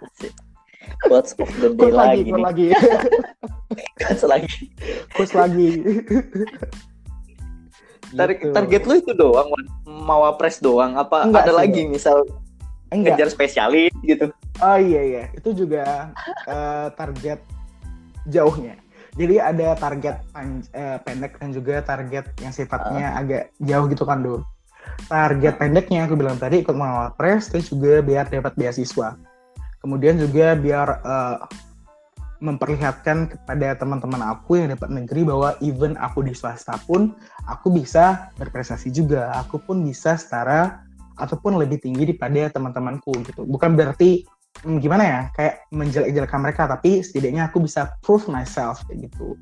[1.03, 2.45] Quotes of the day Quotes lagi, lagi, quotes nih.
[2.45, 2.67] lagi,
[4.01, 4.53] Quotes lagi.
[5.13, 5.71] quotes lagi.
[8.15, 8.53] Tar- Gitu.
[8.55, 9.65] Target lu itu doang, Wan?
[10.07, 10.95] mau apres doang?
[10.95, 12.17] Apa Enggak ada sih, lagi misal
[12.89, 13.19] Enggak.
[13.19, 14.31] ngejar spesialis gitu?
[14.63, 16.15] Oh iya iya, itu juga
[16.47, 17.43] eh, target
[18.25, 18.79] jauhnya.
[19.15, 24.23] Jadi ada target pan- eh, pendek dan juga target yang sifatnya agak jauh gitu kan
[24.23, 24.47] dulu.
[25.11, 29.19] Target pendeknya aku bilang tadi ikut mengawal pres, terus juga biar dapat beasiswa.
[29.85, 31.37] Kemudian juga biar eh,
[32.41, 37.13] memperlihatkan kepada teman-teman aku yang dapat negeri bahwa even aku di swasta pun
[37.45, 39.29] aku bisa berprestasi juga.
[39.45, 40.81] Aku pun bisa setara
[41.21, 43.45] ataupun lebih tinggi daripada teman-temanku gitu.
[43.45, 44.25] Bukan berarti
[44.63, 49.35] hmm, gimana ya kayak menjelek-jelekan mereka tapi setidaknya aku bisa prove myself kayak gitu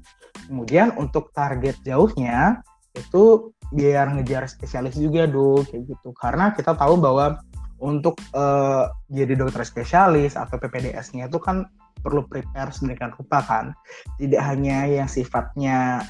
[0.48, 2.64] kemudian untuk target jauhnya
[2.96, 7.40] itu biar ngejar spesialis juga dong kayak gitu karena kita tahu bahwa
[7.82, 11.66] untuk eh, jadi dokter spesialis atau PPDS-nya itu kan
[12.02, 13.74] perlu prepare sedemikian rupa kan
[14.18, 16.02] tidak hanya yang sifatnya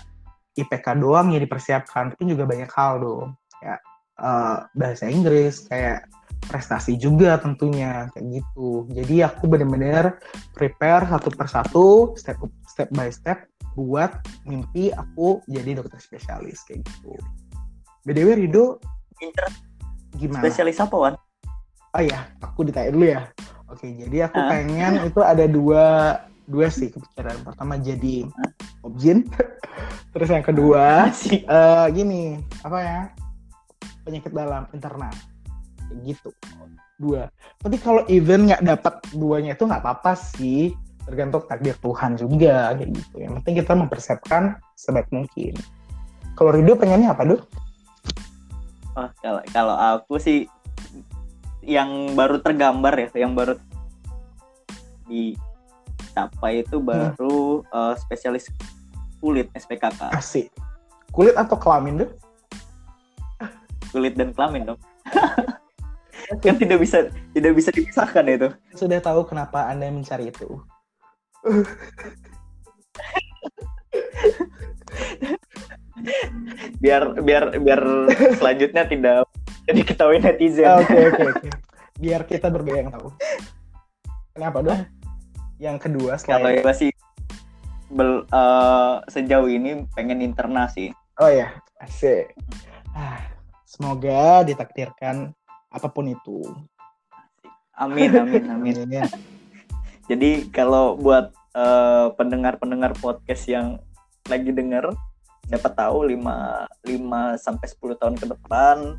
[0.57, 3.29] IPK doang yang dipersiapkan tapi juga banyak hal dong
[3.65, 3.77] ya
[4.21, 6.09] eh, bahasa Inggris kayak
[6.47, 8.91] prestasi juga tentunya kayak gitu.
[8.91, 10.19] Jadi aku benar-benar
[10.57, 11.87] prepare satu persatu,
[12.19, 13.47] step step by step
[13.79, 14.13] buat
[14.45, 17.15] mimpi aku jadi dokter spesialis kayak gitu.
[18.03, 18.83] BDW Rido
[19.23, 19.47] Inter
[20.19, 20.43] gimana?
[20.43, 21.15] spesialis apa, Wan?
[21.93, 23.29] Oh ya, aku ditanya dulu ya.
[23.69, 24.49] Oke, jadi aku Ah.
[24.49, 25.85] pengen itu ada dua
[26.45, 27.45] dua sih kepikiran.
[27.45, 28.25] Pertama jadi
[28.81, 29.29] objin,
[30.13, 31.45] terus yang kedua Asik.
[31.45, 32.99] eh gini apa ya
[34.05, 35.09] penyakit dalam internal
[35.89, 36.29] kayak gitu
[36.99, 42.77] dua tapi kalau even nggak dapat duanya itu nggak apa-apa sih tergantung takdir Tuhan juga
[42.77, 44.43] kayak gitu yang penting kita mempersiapkan
[44.77, 45.57] sebaik mungkin
[46.35, 47.41] kalau Rido pengennya apa Duh?
[48.93, 50.45] Oh, kalau kalau aku sih
[51.63, 53.57] yang baru tergambar ya, yang baru
[55.07, 58.51] dicapai itu baru eh, spesialis
[59.23, 60.51] kulit SPKK, asik
[61.13, 62.11] kulit atau kelamin Duh?
[63.93, 64.81] kulit dan kelamin dong.
[66.43, 68.49] kan tidak bisa tidak bisa dipisahkan itu.
[68.73, 70.49] sudah tahu kenapa anda mencari itu
[76.83, 77.83] Biar biar biar
[78.41, 79.29] selanjutnya tidak
[79.71, 80.83] jadi ketahui netizen.
[80.83, 81.49] oke oke oke
[82.03, 83.09] biar kita berdua yang tahu
[84.35, 84.81] kenapa Duh?
[85.63, 86.91] yang kedua Kalau selain ya sih
[87.93, 90.89] bel- eh, sejauh ini pengen interna sih.
[91.21, 92.33] Oh ya, asik.
[92.97, 93.21] Ah,
[93.69, 95.37] semoga ditakdirkan
[95.69, 96.41] apa pun itu.
[97.77, 98.75] Amin amin amin.
[98.83, 99.07] Amin ya.
[100.09, 103.79] Jadi kalau buat eh, pendengar-pendengar podcast yang
[104.27, 104.89] lagi denger,
[105.47, 108.97] siapa tahu 5 5 sampai 10 tahun ke depan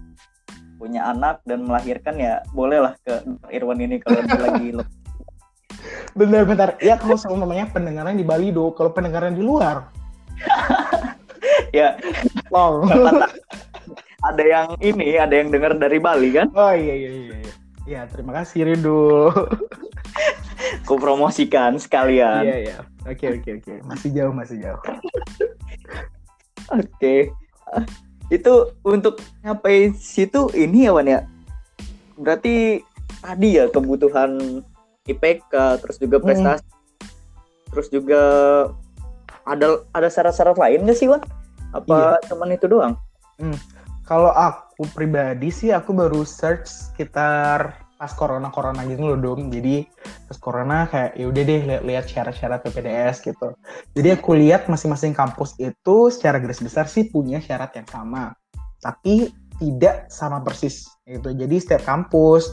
[0.83, 3.23] punya anak dan melahirkan ya bolehlah ke.
[3.55, 4.67] Irwan ini kalau dia lagi
[6.19, 6.75] Benar-benar.
[6.83, 9.87] Ya kalau semuanya pendengaran di Bali do, kalau pendengaran di luar,
[11.77, 11.95] ya
[12.51, 12.83] tahu
[14.23, 17.35] ada yang ini ada yang dengar dari Bali kan Oh iya iya iya.
[17.39, 17.53] iya.
[17.83, 19.31] Ya terima kasih Rido.
[20.87, 22.77] ku promosikan sekalian Iya iya.
[23.03, 23.73] Oke oke oke.
[23.83, 24.79] Masih jauh masih jauh.
[26.71, 27.15] oke
[27.73, 27.83] Ah,
[28.31, 28.53] itu
[28.85, 30.47] untuk nyampe situ?
[30.53, 31.21] Ini ya Wan ya?
[32.15, 32.83] Berarti
[33.19, 34.61] tadi ya kebutuhan
[35.07, 36.25] IPK terus juga Hmm.
[36.27, 36.65] prestasi
[37.73, 38.21] terus juga
[39.43, 41.19] ada ada syarat-syarat lain nggak sih Wan?
[41.73, 42.93] Apa cuman itu doang?
[44.05, 49.47] Kalau aku pribadi sih aku baru search sekitar pas corona corona gitu loh dong.
[49.47, 49.87] Jadi
[50.27, 53.55] pas corona kayak ya udah deh lihat-lihat syarat-syarat PPDS gitu.
[53.95, 58.35] Jadi aku lihat masing-masing kampus itu secara garis besar sih punya syarat yang sama,
[58.83, 61.31] tapi tidak sama persis gitu.
[61.31, 62.51] Jadi setiap kampus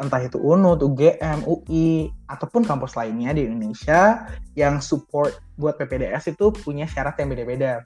[0.00, 4.24] entah itu UNUD, UGM, UI ataupun kampus lainnya di Indonesia
[4.56, 7.84] yang support buat PPDS itu punya syarat yang beda-beda.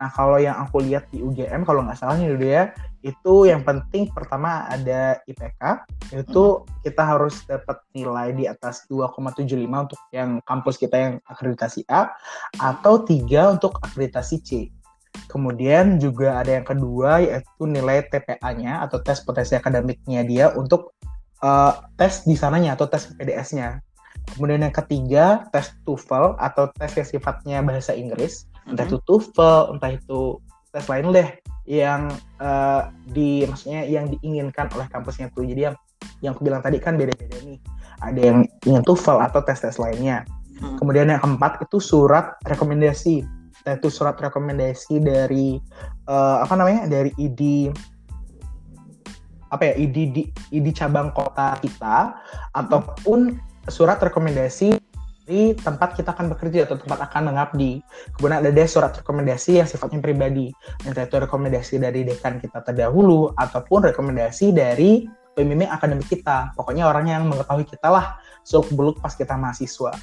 [0.00, 3.64] Nah, kalau yang aku lihat di UGM, kalau nggak salah nih dulu ya, itu yang
[3.64, 6.44] penting pertama ada IPK, itu
[6.84, 12.12] kita harus dapat nilai di atas 2,75 untuk yang kampus kita yang akreditasi A,
[12.60, 14.50] atau 3 untuk akreditasi C.
[15.32, 20.94] Kemudian juga ada yang kedua yaitu nilai TPA-nya atau tes potensi akademiknya dia untuk
[21.40, 23.80] eh, tes di sananya atau tes PDS-nya.
[24.36, 28.92] Kemudian yang ketiga tes TOEFL atau tes yang sifatnya bahasa Inggris entah Mhm.
[28.92, 30.20] itu TOEFL, entah itu
[30.70, 31.28] tes lain deh
[31.70, 32.10] yang
[32.42, 32.82] eh,
[33.14, 35.46] di maksudnya yang diinginkan oleh kampusnya tuh.
[35.46, 35.76] Jadi yang
[36.18, 37.62] yang aku bilang tadi kan beda-beda nih.
[38.02, 40.26] Ada yang ingin TOEFL atau tes-tes lainnya.
[40.58, 40.74] Hmm.
[40.82, 43.22] Kemudian yang keempat itu surat rekomendasi.
[43.68, 45.62] Yaitu surat rekomendasi dari
[46.10, 46.90] eh, apa namanya?
[46.90, 47.70] dari ID
[49.50, 50.22] apa ya ID di
[50.54, 52.14] ID cabang kota kita
[52.54, 53.34] ataupun
[53.66, 54.78] surat rekomendasi
[55.30, 57.78] dari tempat kita akan bekerja atau tempat akan mengabdi.
[58.18, 60.50] Kemudian ada deh surat rekomendasi yang sifatnya pribadi.
[60.82, 65.06] Entah itu rekomendasi dari dekan kita terdahulu ataupun rekomendasi dari
[65.38, 66.50] pembimbing akademik kita.
[66.58, 69.94] Pokoknya orang yang mengetahui kita lah seluk beluk pas kita mahasiswa.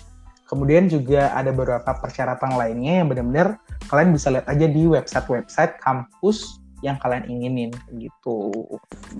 [0.47, 3.59] Kemudian juga ada beberapa persyaratan lainnya yang benar-benar
[3.91, 8.55] kalian bisa lihat aja di website-website kampus yang kalian inginin gitu.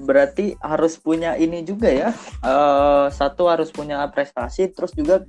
[0.08, 2.10] Berarti harus punya ini juga ya.
[2.48, 5.28] Eh, satu harus punya prestasi, terus juga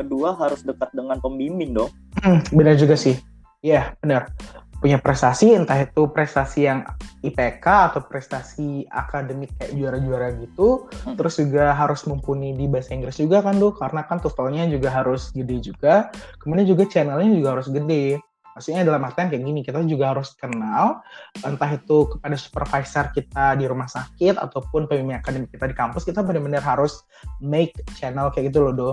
[0.00, 1.92] kedua harus dekat dengan pembimbing dong.
[2.24, 3.20] Hmm, benar juga sih.
[3.60, 4.32] Iya, benar.
[4.80, 6.80] Punya prestasi, entah itu prestasi yang
[7.20, 10.88] IPK atau prestasi akademik kayak juara-juara gitu.
[11.04, 11.20] Hmm.
[11.20, 15.28] Terus juga harus mumpuni di bahasa Inggris juga kan, tuh karena kan TOEFL-nya juga harus
[15.36, 16.08] gede juga.
[16.40, 18.16] Kemudian juga channelnya juga harus gede.
[18.50, 21.00] Maksudnya dalam artian kayak gini, kita juga harus kenal,
[21.46, 26.20] entah itu kepada supervisor kita di rumah sakit, ataupun pembimbing akademik kita di kampus, kita
[26.26, 27.06] benar-benar harus
[27.38, 28.90] make channel kayak gitu loh, Do.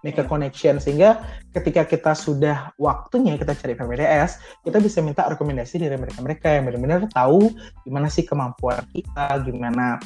[0.00, 0.30] Make a Iya.
[0.32, 1.20] connection, sehingga
[1.52, 7.04] ketika kita sudah waktunya kita cari PPDS, kita bisa minta rekomendasi dari mereka-mereka yang benar-benar
[7.12, 7.52] tahu
[7.84, 10.00] gimana sih kemampuan kita, gimana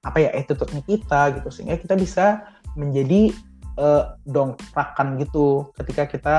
[0.00, 2.48] apa ya attitude-nya kita gitu, sehingga kita bisa
[2.80, 3.32] menjadi
[3.76, 6.36] eh, dongkrakan gitu ketika kita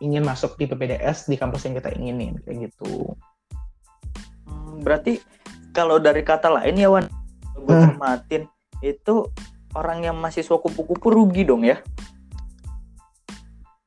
[0.00, 3.12] ingin masuk di PPDS di kampus yang kita inginin kayak gitu.
[4.48, 5.20] Hmm, Berarti
[5.76, 7.04] kalau dari kata lain ya Wan,
[7.52, 7.84] gue Hmm.
[7.84, 8.42] cermatin
[8.80, 9.28] itu
[9.76, 11.84] orang yang mahasiswa kupu-kupu rugi dong ya.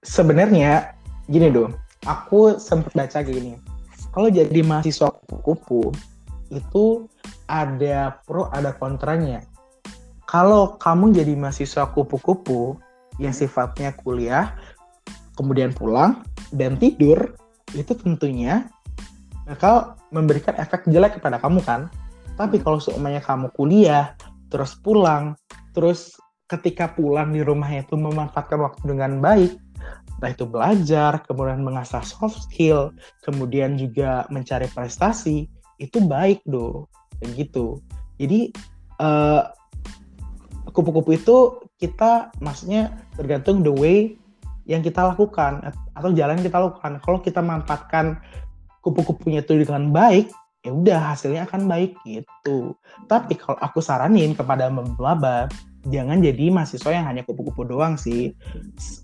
[0.03, 0.99] Sebenarnya
[1.31, 3.55] gini dong, aku sempat baca gini.
[4.11, 5.95] Kalau jadi mahasiswa kupu-kupu
[6.51, 7.07] itu
[7.47, 9.47] ada pro ada kontranya.
[10.27, 12.75] Kalau kamu jadi mahasiswa kupu-kupu
[13.17, 14.53] yang sifatnya kuliah,
[15.39, 17.39] kemudian pulang dan tidur,
[17.71, 18.67] itu tentunya
[19.47, 21.87] bakal memberikan efek jelek kepada kamu kan.
[22.35, 24.17] Tapi kalau seumpamanya kamu kuliah,
[24.51, 25.37] terus pulang,
[25.71, 26.17] terus
[26.49, 29.62] ketika pulang di rumahnya itu memanfaatkan waktu dengan baik,
[30.17, 36.87] entah itu belajar, kemudian mengasah soft skill, kemudian juga mencari prestasi, itu baik do,
[37.19, 37.83] kayak gitu.
[38.15, 38.55] Jadi
[39.03, 39.43] eh,
[40.71, 41.37] kupu-kupu itu
[41.75, 44.15] kita maksudnya tergantung the way
[44.63, 45.59] yang kita lakukan
[45.91, 47.03] atau jalan yang kita lakukan.
[47.03, 48.23] Kalau kita manfaatkan
[48.79, 50.31] kupu-kupunya itu dengan baik,
[50.63, 52.71] ya udah hasilnya akan baik gitu.
[53.11, 55.51] Tapi kalau aku saranin kepada maba,
[55.91, 58.31] jangan jadi mahasiswa yang hanya kupu-kupu doang sih.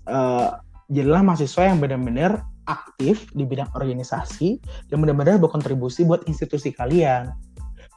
[0.08, 0.48] Eh,
[0.90, 4.58] jadilah mahasiswa yang benar-benar aktif di bidang organisasi
[4.90, 7.30] dan benar-benar berkontribusi buat institusi kalian.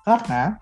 [0.05, 0.57] Karena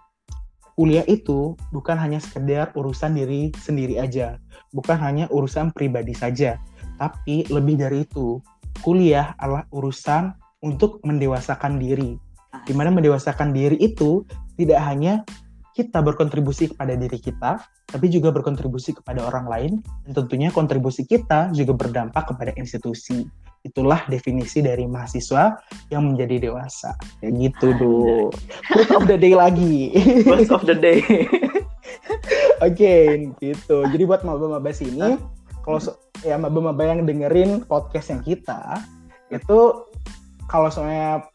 [0.79, 4.39] kuliah itu bukan hanya sekedar urusan diri sendiri aja,
[4.71, 6.57] bukan hanya urusan pribadi saja,
[6.97, 8.39] tapi lebih dari itu,
[8.81, 10.31] kuliah adalah urusan
[10.63, 12.15] untuk mendewasakan diri.
[12.63, 14.23] Di mana mendewasakan diri itu
[14.55, 15.25] tidak hanya
[15.71, 19.71] kita berkontribusi kepada diri kita, tapi juga berkontribusi kepada orang lain,
[20.07, 23.23] dan tentunya kontribusi kita juga berdampak kepada institusi.
[23.61, 25.53] Itulah definisi dari mahasiswa
[25.93, 26.97] yang menjadi dewasa.
[27.21, 27.93] Kayak gitu, Do.
[28.73, 29.95] Quote of the day lagi.
[30.25, 30.99] Words of the day.
[32.67, 33.85] Oke, gitu.
[33.85, 35.17] Jadi buat maba-maba sini,
[35.61, 38.81] kalau so- ya maba-maba yang dengerin podcast yang kita,
[39.29, 39.87] itu
[40.49, 41.25] kalau soalnya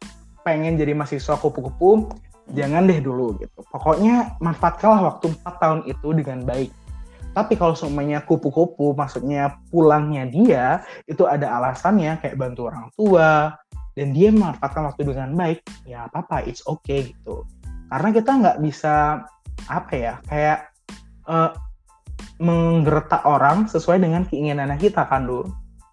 [0.47, 2.07] pengen jadi mahasiswa kupu-kupu,
[2.55, 3.61] jangan deh dulu gitu.
[3.73, 6.71] Pokoknya manfaatkanlah waktu 4 tahun itu dengan baik.
[7.37, 13.53] Tapi kalau semuanya kupu-kupu, maksudnya pulangnya dia, itu ada alasannya kayak bantu orang tua,
[13.93, 17.45] dan dia memanfaatkan waktu dengan baik, ya apa-apa, it's okay gitu.
[17.93, 19.21] Karena kita nggak bisa,
[19.69, 20.73] apa ya, kayak
[21.29, 21.51] eh,
[22.41, 25.45] menggertak orang sesuai dengan keinginannya kita kan, Dur.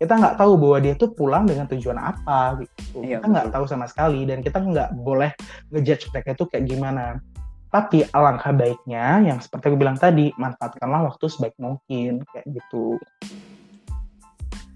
[0.04, 3.08] Kita nggak tahu bahwa dia tuh pulang dengan tujuan apa gitu.
[3.08, 5.32] Iya, kita nggak tahu sama sekali dan kita nggak boleh
[5.72, 7.24] ngejudge mereka itu kayak gimana.
[7.72, 13.00] Tapi alangkah baiknya yang seperti aku bilang tadi, manfaatkanlah waktu sebaik mungkin kayak gitu.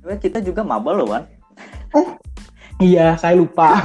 [0.07, 1.27] Kita juga maba loh Wan.
[2.79, 3.83] Iya, saya lupa.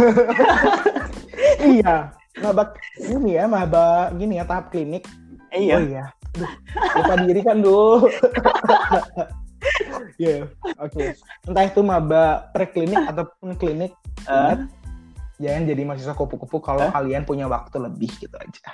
[1.74, 2.70] iya, maba
[3.02, 5.10] ini ya, maba gini ya tahap klinik.
[5.50, 5.76] Oh Iya.
[5.82, 6.04] iya.
[6.38, 6.52] Aduh,
[7.02, 8.06] lupa diri kan, Du.
[10.22, 10.46] Iya,
[10.78, 11.04] oke.
[11.50, 13.90] Entah itu maba preklinik ataupun klinik,
[14.22, 14.70] Eh, ingat,
[15.42, 16.94] jangan jadi mahasiswa kupu-kupu kalau Hah?
[16.94, 18.70] kalian punya waktu lebih gitu aja.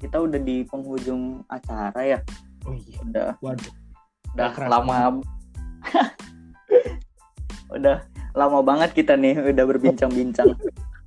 [0.00, 2.18] kita udah di penghujung acara ya.
[2.64, 3.70] Oh iya, Udah waduh.
[4.32, 5.20] udah kerasa lama.
[7.76, 7.96] udah
[8.32, 10.50] lama banget kita nih udah berbincang-bincang.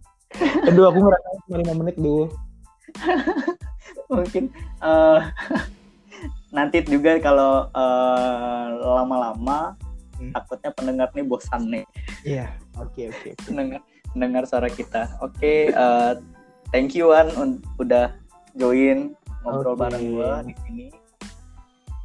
[0.70, 2.30] Aduh, aku ngerasa cuma 5 menit, Du.
[4.14, 5.26] mungkin uh,
[6.54, 9.74] nanti juga kalau uh, lama-lama
[10.22, 10.32] hmm.
[10.38, 11.86] takutnya pendengar nih bosan nih.
[12.22, 13.18] Iya, yeah, oke okay, oke.
[13.18, 13.45] Okay, okay.
[13.49, 13.82] Pendengar
[14.14, 15.10] pendengar suara kita.
[15.26, 16.22] Oke, okay, uh,
[16.70, 18.14] thank you Wan udah
[18.54, 19.82] join ngobrol okay.
[19.82, 20.88] bareng gua di sini.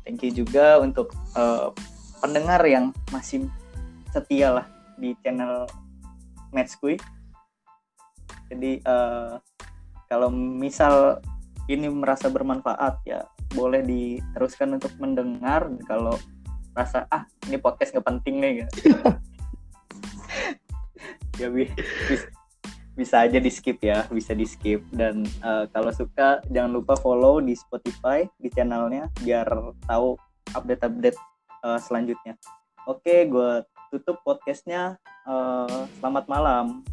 [0.09, 1.69] Thank you juga untuk uh,
[2.25, 3.53] pendengar yang masih
[4.09, 5.69] setia lah di channel
[6.57, 6.97] Matchkui.
[8.49, 9.37] Jadi uh,
[10.09, 11.21] kalau misal
[11.69, 16.17] ini merasa bermanfaat ya boleh diteruskan untuk mendengar kalau
[16.77, 18.67] rasa ah ini podcast nggak penting nih ya,
[21.43, 22.27] ya bisa,
[22.95, 27.39] bisa aja di skip ya bisa di skip dan uh, kalau suka jangan lupa follow
[27.39, 29.47] di Spotify di channelnya biar
[29.87, 30.19] tahu
[30.57, 31.19] update-update
[31.65, 32.35] uh, selanjutnya.
[32.89, 36.85] Oke gue tutup podcastnya uh, selamat malam